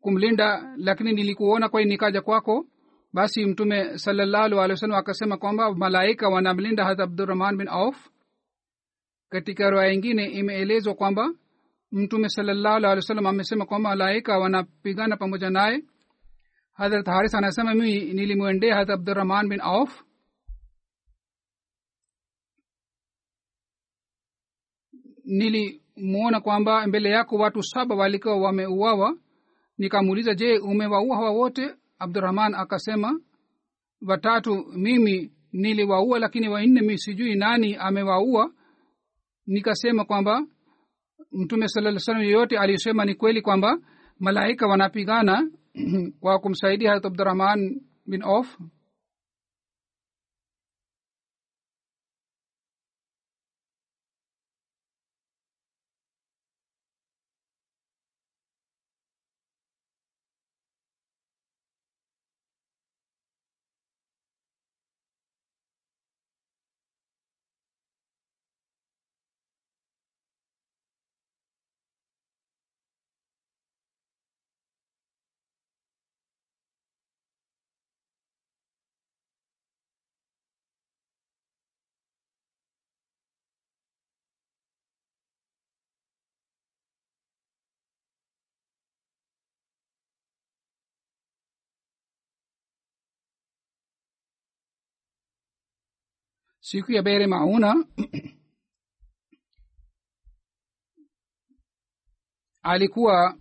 kumlinda 0.00 0.74
lakini 0.76 1.12
nilikuona 1.12 1.68
kwa 1.68 1.84
nikaja 1.84 2.20
kwako. 2.22 2.66
Basi 3.12 3.46
mtume 3.46 3.98
salallahu 3.98 4.44
alih 4.44 4.58
wa 4.74 4.76
sallam 4.76 4.98
akasema 4.98 5.36
kwamba 5.36 5.74
malaika 5.74 6.28
wanamlinda 6.28 6.84
hat 6.84 7.00
abdurahman 7.00 7.56
bin 7.56 7.68
auf. 7.68 8.08
Katika 9.28 9.70
roya 9.70 9.92
ingine 9.92 10.24
imeelezwa 10.26 10.94
kwamba 10.94 11.34
mtume 11.92 12.28
salallahu 12.28 12.76
alih 12.76 12.88
wa 12.88 13.02
sallam 13.02 13.26
amesema 13.26 13.66
kwamba 13.66 13.90
malaika 13.90 14.38
wanapigana 14.38 15.16
pamoja 15.16 15.50
naye. 15.50 15.82
Hadrat 16.72 17.06
haris 17.06 17.34
anasema 17.34 17.74
mimi 17.74 18.12
nilimwendea 18.12 18.76
hat 18.76 18.90
abdurahman 18.90 19.48
bin 19.48 19.60
auf 19.60 20.02
nilimwona 25.96 26.40
kwamba 26.40 26.86
mbele 26.86 27.10
yako 27.10 27.36
watu 27.36 27.62
saba 27.62 27.94
walikuwa 27.94 28.36
wameuawa. 28.36 29.16
Nikamuuliza 29.78 30.34
je 30.34 30.58
umewaua 30.58 31.16
hawa 31.16 31.30
wote? 31.30 31.74
Abdurahman 31.98 32.54
akasema 32.54 33.20
watatu 34.06 34.64
mimi 34.76 35.32
niliwaua 35.52 36.18
lakini 36.18 36.48
wanne 36.48 36.80
mi 36.80 36.98
sijui 36.98 37.34
nani 37.34 37.76
amewaua. 37.76 38.50
Nikasema 39.46 40.04
kwamba 40.04 40.46
mtume 41.32 41.68
salaa 41.68 41.98
salam 41.98 42.22
yeyote 42.22 42.58
alisema 42.58 43.04
ni 43.04 43.14
kweli 43.14 43.42
kwamba 43.42 43.78
malaika 44.18 44.66
wanapigana 44.66 45.50
kwa 46.20 46.38
kumsaidia 46.38 46.88
harat 46.88 47.06
abdurahman 47.06 47.80
bin 48.06 48.22
auf 48.22 48.58
siku 96.68 96.92
ya 96.92 97.02
bere 97.02 97.26
mauna 97.26 97.84
alikuwa 102.62 103.36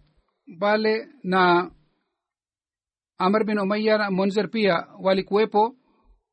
pale 0.60 1.08
na 1.24 1.72
amr 3.18 3.44
bin 3.46 3.60
umaya 3.60 3.98
na 3.98 4.12
munzir 4.12 4.50
pia 4.52 4.88
walikuwepo. 5.00 5.76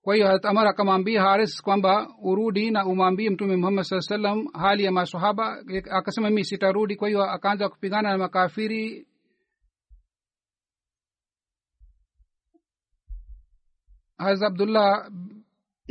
Kwa 0.03 0.15
hiyo 0.15 0.27
harat 0.27 0.45
amar 0.45 0.67
akamwambia 0.67 1.23
haris 1.23 1.63
kwamba 1.63 2.09
urudi 2.23 2.71
na 2.71 2.87
umwambie 2.87 3.31
mtume 3.31 3.57
muhammad 3.57 3.85
saa 3.85 4.01
salam 4.01 4.47
hali 4.53 4.85
ya 4.85 4.93
masahaba 4.93 5.65
akasema 5.91 6.31
mi 6.31 6.45
sitarudi. 6.45 6.97
Kwa 6.97 7.09
hiyo 7.09 7.23
akaanza 7.23 7.69
kupigana 7.69 8.11
na 8.11 8.19
makafiri. 8.19 9.07
Harat 14.19 14.43
abdullah 14.43 15.11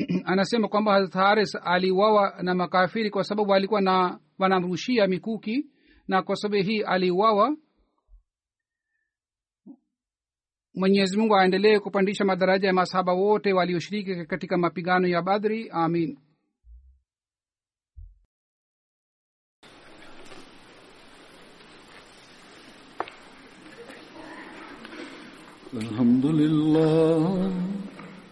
anasema 0.25 0.69
kwamba 0.69 0.93
harat 0.93 1.13
haris 1.15 1.59
aliuawa 1.63 2.43
na 2.43 2.55
makafiri 2.55 3.11
kwa 3.11 3.25
sababu 3.25 3.55
alikuwa 3.55 3.81
na 3.81 4.21
wanamrushia 4.39 5.07
mikuki 5.07 5.67
na 6.09 6.23
kwa 6.23 6.37
sababu 6.37 6.63
hii 6.63 6.83
aliuawa 6.83 7.57
mwenyezi 10.75 11.17
mungu 11.19 11.37
aendelee 11.37 11.79
kupandisha 11.79 12.25
madaraja 12.25 12.69
ya 12.69 12.75
masahaba 12.75 13.13
wote 13.13 13.53
walioshiriki 13.53 14.27
katika 14.27 14.57
mapigano 14.59 15.09
ya 15.09 15.23
badri 15.23 15.71
amin 15.71 16.19
الحمد 25.75 26.27
لله 26.27 27.53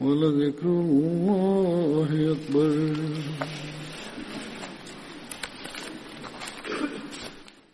ولذكر 0.00 0.66
الله 0.66 2.36
أكبر 2.36 2.96